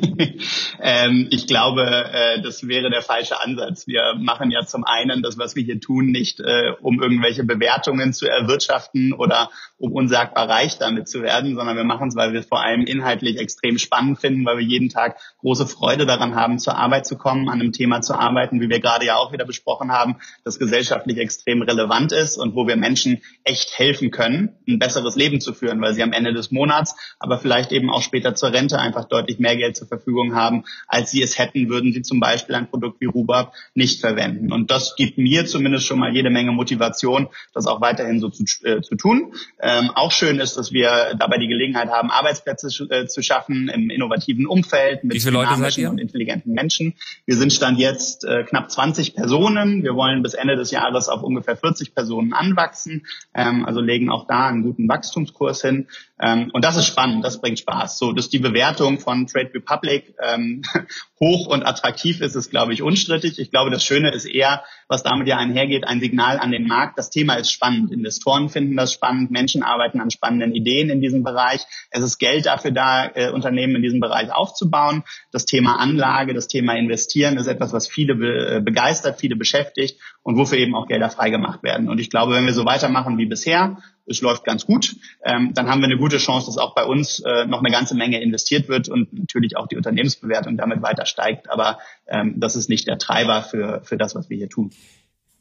Ähm, 0.82 1.28
ich 1.30 1.46
glaube, 1.46 1.82
äh, 1.82 2.40
das 2.42 2.66
wäre 2.66 2.90
der 2.90 3.02
falsche 3.02 3.40
Ansatz. 3.40 3.86
Wir 3.86 4.14
machen 4.18 4.50
ja 4.50 4.64
zum 4.64 4.84
einen 4.84 5.22
das, 5.22 5.36
was 5.36 5.54
wir 5.54 5.62
hier 5.62 5.78
tun, 5.78 6.06
nicht 6.06 6.40
äh, 6.40 6.72
um 6.80 7.02
irgendwelche 7.02 7.44
Bewertungen 7.44 8.14
zu 8.14 8.26
erwirtschaften 8.26 9.12
oder 9.12 9.50
um 9.76 9.92
unsagbar 9.92 10.48
reich 10.48 10.78
damit 10.78 11.08
zu 11.08 11.22
werden, 11.22 11.54
sondern 11.54 11.76
wir 11.76 11.84
machen 11.84 12.08
es, 12.08 12.16
weil 12.16 12.32
wir 12.32 12.40
es 12.40 12.46
vor 12.46 12.62
allem 12.62 12.82
inhaltlich 12.82 13.38
extrem 13.38 13.78
spannend 13.78 14.20
finden, 14.20 14.44
weil 14.46 14.58
wir 14.58 14.64
jeden 14.64 14.88
Tag 14.88 15.18
große 15.40 15.66
Freude 15.66 16.06
daran 16.06 16.34
haben, 16.34 16.58
zur 16.58 16.76
Arbeit 16.76 17.06
zu 17.06 17.18
kommen, 17.18 17.48
an 17.48 17.60
einem 17.60 17.72
Thema 17.72 18.00
zu 18.00 18.14
arbeiten, 18.14 18.60
wie 18.60 18.70
wir 18.70 18.80
gerade 18.80 19.04
ja 19.04 19.16
auch 19.16 19.32
wieder 19.32 19.44
besprochen 19.44 19.92
haben, 19.92 20.16
das 20.44 20.58
gesellschaftlich 20.58 21.18
extrem 21.18 21.62
relevant 21.62 22.12
ist 22.12 22.38
und 22.38 22.54
wo 22.54 22.66
wir 22.66 22.76
Menschen 22.76 23.20
echt 23.44 23.78
helfen 23.78 24.10
können, 24.10 24.56
ein 24.66 24.78
besseres 24.78 25.16
Leben 25.16 25.40
zu 25.40 25.52
führen, 25.52 25.80
weil 25.82 25.92
sie 25.92 26.02
am 26.02 26.12
Ende 26.12 26.32
des 26.32 26.50
Monats, 26.50 26.96
aber 27.18 27.38
vielleicht 27.38 27.72
eben 27.72 27.90
auch 27.90 28.02
später 28.02 28.34
zur 28.34 28.52
Rente 28.52 28.78
einfach 28.78 29.06
deutlich 29.06 29.38
mehr 29.38 29.56
Geld 29.56 29.76
zur 29.76 29.89
Verfügung 29.90 30.34
haben, 30.34 30.64
als 30.86 31.10
sie 31.10 31.22
es 31.22 31.38
hätten, 31.38 31.68
würden 31.68 31.92
sie 31.92 32.02
zum 32.02 32.20
Beispiel 32.20 32.54
ein 32.54 32.70
Produkt 32.70 33.00
wie 33.00 33.06
Rubab 33.06 33.52
nicht 33.74 34.00
verwenden. 34.00 34.52
Und 34.52 34.70
das 34.70 34.94
gibt 34.96 35.18
mir 35.18 35.44
zumindest 35.46 35.86
schon 35.86 35.98
mal 35.98 36.14
jede 36.14 36.30
Menge 36.30 36.52
Motivation, 36.52 37.28
das 37.52 37.66
auch 37.66 37.80
weiterhin 37.80 38.20
so 38.20 38.30
zu, 38.30 38.44
äh, 38.64 38.80
zu 38.80 38.94
tun. 38.94 39.34
Ähm, 39.60 39.90
auch 39.94 40.12
schön 40.12 40.40
ist, 40.40 40.56
dass 40.56 40.72
wir 40.72 41.16
dabei 41.18 41.38
die 41.38 41.48
Gelegenheit 41.48 41.90
haben, 41.90 42.10
Arbeitsplätze 42.10 42.68
äh, 42.88 43.06
zu 43.06 43.22
schaffen 43.22 43.68
im 43.68 43.90
innovativen 43.90 44.46
Umfeld 44.46 45.04
mit 45.04 45.22
dynamischen 45.24 45.86
und 45.88 45.98
intelligenten 45.98 46.52
Menschen. 46.52 46.94
Wir 47.26 47.36
sind 47.36 47.52
Stand 47.52 47.78
jetzt 47.78 48.24
äh, 48.24 48.44
knapp 48.44 48.70
20 48.70 49.14
Personen. 49.14 49.82
Wir 49.82 49.94
wollen 49.94 50.22
bis 50.22 50.34
Ende 50.34 50.56
des 50.56 50.70
Jahres 50.70 51.08
auf 51.08 51.22
ungefähr 51.22 51.56
40 51.56 51.94
Personen 51.94 52.32
anwachsen, 52.32 53.06
ähm, 53.34 53.64
also 53.66 53.80
legen 53.80 54.10
auch 54.10 54.26
da 54.26 54.46
einen 54.46 54.62
guten 54.62 54.88
Wachstumskurs 54.88 55.62
hin. 55.62 55.88
Ähm, 56.20 56.50
und 56.52 56.64
das 56.64 56.76
ist 56.76 56.86
spannend, 56.86 57.24
das 57.24 57.40
bringt 57.40 57.58
Spaß. 57.58 57.98
So, 57.98 58.12
dass 58.12 58.28
die 58.28 58.38
Bewertung 58.38 58.98
von 58.98 59.26
Trade 59.26 59.50
Republic 59.54 59.79
ähm, 60.22 60.62
hoch 61.20 61.46
und 61.46 61.64
attraktiv 61.64 62.20
ist, 62.20 62.34
ist, 62.34 62.50
glaube 62.50 62.72
ich, 62.72 62.82
unstrittig. 62.82 63.38
Ich 63.38 63.50
glaube, 63.50 63.70
das 63.70 63.84
Schöne 63.84 64.10
ist 64.10 64.24
eher, 64.24 64.64
was 64.88 65.02
damit 65.02 65.28
ja 65.28 65.36
einhergeht, 65.36 65.86
ein 65.86 66.00
Signal 66.00 66.38
an 66.38 66.50
den 66.50 66.66
Markt. 66.66 66.98
Das 66.98 67.10
Thema 67.10 67.34
ist 67.34 67.50
spannend. 67.50 67.92
Investoren 67.92 68.48
finden 68.48 68.76
das 68.76 68.92
spannend. 68.92 69.30
Menschen 69.30 69.62
arbeiten 69.62 70.00
an 70.00 70.10
spannenden 70.10 70.54
Ideen 70.54 70.90
in 70.90 71.00
diesem 71.00 71.22
Bereich. 71.22 71.62
Es 71.90 72.02
ist 72.02 72.18
Geld 72.18 72.46
dafür 72.46 72.70
da, 72.70 73.10
äh, 73.14 73.30
Unternehmen 73.30 73.76
in 73.76 73.82
diesem 73.82 74.00
Bereich 74.00 74.32
aufzubauen. 74.32 75.04
Das 75.32 75.44
Thema 75.44 75.78
Anlage, 75.78 76.34
das 76.34 76.48
Thema 76.48 76.74
Investieren 76.74 77.36
ist 77.36 77.46
etwas, 77.46 77.72
was 77.72 77.88
viele 77.88 78.14
be 78.14 78.56
äh, 78.56 78.60
begeistert, 78.60 79.20
viele 79.20 79.36
beschäftigt 79.36 80.00
und 80.22 80.36
wofür 80.36 80.58
eben 80.58 80.74
auch 80.74 80.86
Gelder 80.86 81.10
freigemacht 81.10 81.62
werden. 81.62 81.88
Und 81.88 81.98
ich 81.98 82.10
glaube, 82.10 82.34
wenn 82.34 82.46
wir 82.46 82.52
so 82.52 82.64
weitermachen 82.64 83.18
wie 83.18 83.26
bisher, 83.26 83.78
es 84.06 84.20
läuft 84.20 84.44
ganz 84.44 84.66
gut, 84.66 84.96
ähm, 85.24 85.52
dann 85.54 85.68
haben 85.68 85.80
wir 85.80 85.86
eine 85.86 85.96
gute 85.96 86.18
Chance, 86.18 86.46
dass 86.46 86.58
auch 86.58 86.74
bei 86.74 86.84
uns 86.84 87.20
äh, 87.20 87.46
noch 87.46 87.60
eine 87.60 87.70
ganze 87.70 87.94
Menge 87.94 88.20
investiert 88.20 88.68
wird 88.68 88.88
und 88.88 89.12
natürlich 89.12 89.56
auch 89.56 89.66
die 89.66 89.76
Unternehmensbewertung 89.76 90.56
damit 90.56 90.82
weiter 90.82 91.06
steigt. 91.06 91.50
Aber 91.50 91.78
ähm, 92.06 92.34
das 92.38 92.56
ist 92.56 92.68
nicht 92.68 92.86
der 92.86 92.98
Treiber 92.98 93.42
für, 93.42 93.80
für 93.84 93.96
das, 93.96 94.14
was 94.14 94.28
wir 94.28 94.36
hier 94.36 94.48
tun. 94.48 94.70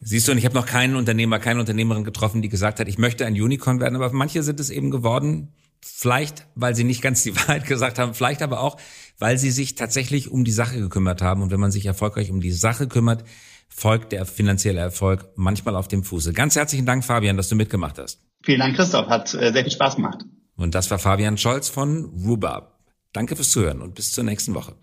Siehst 0.01 0.27
du, 0.27 0.31
und 0.31 0.37
ich 0.37 0.45
habe 0.45 0.55
noch 0.55 0.65
keinen 0.65 0.95
Unternehmer, 0.95 1.39
keine 1.39 1.59
Unternehmerin 1.59 2.05
getroffen, 2.05 2.41
die 2.41 2.47
gesagt 2.47 2.79
hat, 2.79 2.87
ich 2.87 2.97
möchte 2.97 3.25
ein 3.25 3.33
Unicorn 3.33 3.81
werden, 3.81 3.95
aber 3.95 4.13
manche 4.13 4.43
sind 4.43 4.59
es 4.61 4.69
eben 4.69 4.91
geworden, 4.91 5.49
vielleicht, 5.81 6.45
weil 6.55 6.75
sie 6.75 6.83
nicht 6.83 7.01
ganz 7.01 7.23
die 7.23 7.35
Wahrheit 7.35 7.65
gesagt 7.65 7.99
haben, 7.99 8.13
vielleicht 8.13 8.41
aber 8.41 8.61
auch, 8.61 8.77
weil 9.17 9.37
sie 9.37 9.51
sich 9.51 9.75
tatsächlich 9.75 10.31
um 10.31 10.43
die 10.43 10.51
Sache 10.51 10.79
gekümmert 10.79 11.21
haben. 11.21 11.41
Und 11.41 11.51
wenn 11.51 11.59
man 11.59 11.71
sich 11.71 11.85
erfolgreich 11.85 12.31
um 12.31 12.41
die 12.41 12.51
Sache 12.51 12.87
kümmert, 12.87 13.23
folgt 13.67 14.11
der 14.11 14.25
finanzielle 14.25 14.79
Erfolg 14.79 15.27
manchmal 15.35 15.75
auf 15.75 15.87
dem 15.87 16.03
Fuße. 16.03 16.33
Ganz 16.33 16.55
herzlichen 16.55 16.85
Dank, 16.85 17.05
Fabian, 17.05 17.37
dass 17.37 17.49
du 17.49 17.55
mitgemacht 17.55 17.97
hast. 17.99 18.21
Vielen 18.43 18.59
Dank, 18.59 18.75
Christoph. 18.75 19.07
Hat 19.07 19.33
äh, 19.33 19.51
sehr 19.51 19.63
viel 19.63 19.71
Spaß 19.71 19.95
gemacht. 19.97 20.25
Und 20.55 20.75
das 20.75 20.89
war 20.91 20.99
Fabian 20.99 21.37
Scholz 21.37 21.69
von 21.69 22.05
Rubab. 22.05 22.79
Danke 23.13 23.35
fürs 23.35 23.51
Zuhören 23.51 23.81
und 23.81 23.95
bis 23.95 24.11
zur 24.11 24.23
nächsten 24.23 24.53
Woche. 24.53 24.75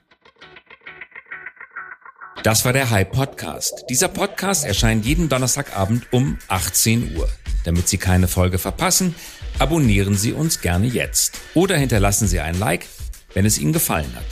Das 2.43 2.65
war 2.65 2.73
der 2.73 2.91
High 2.91 3.11
Podcast. 3.11 3.85
Dieser 3.91 4.09
Podcast 4.09 4.65
erscheint 4.65 5.05
jeden 5.05 5.29
Donnerstagabend 5.29 6.13
um 6.13 6.39
18 6.49 7.17
Uhr. 7.17 7.29
Damit 7.65 7.89
Sie 7.89 7.99
keine 7.99 8.29
Folge 8.29 8.59
verpassen, 8.59 9.15
abonnieren 9.59 10.17
Sie 10.17 10.33
uns 10.33 10.61
gerne 10.61 10.87
jetzt 10.87 11.39
oder 11.55 11.77
hinterlassen 11.77 12.29
Sie 12.29 12.41
ein 12.41 12.59
Like, 12.59 12.87
wenn 13.35 13.47
es 13.47 13.59
Ihnen 13.59 13.73
gefallen 13.73 14.13
hat. 14.15 14.25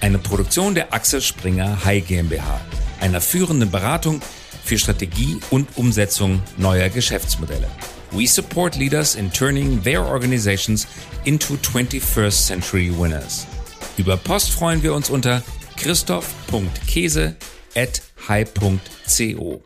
Eine 0.00 0.18
Produktion 0.18 0.74
der 0.74 0.92
Axel 0.92 1.22
Springer 1.22 1.84
High 1.84 2.06
GmbH, 2.06 2.60
einer 3.00 3.20
führenden 3.20 3.70
Beratung 3.70 4.20
für 4.64 4.78
Strategie 4.78 5.38
und 5.50 5.76
Umsetzung 5.76 6.42
neuer 6.56 6.88
Geschäftsmodelle. 6.88 7.68
We 8.10 8.26
support 8.26 8.76
leaders 8.76 9.14
in 9.14 9.32
turning 9.32 9.82
their 9.82 10.04
organizations 10.04 10.86
into 11.24 11.54
21st 11.54 12.46
century 12.46 12.90
winners. 12.96 13.46
Über 13.96 14.16
Post 14.16 14.50
freuen 14.50 14.82
wir 14.82 14.94
uns 14.94 15.10
unter 15.10 15.42
christoph.käse 15.76 17.36
at 17.74 18.02
high.co. 18.28 19.62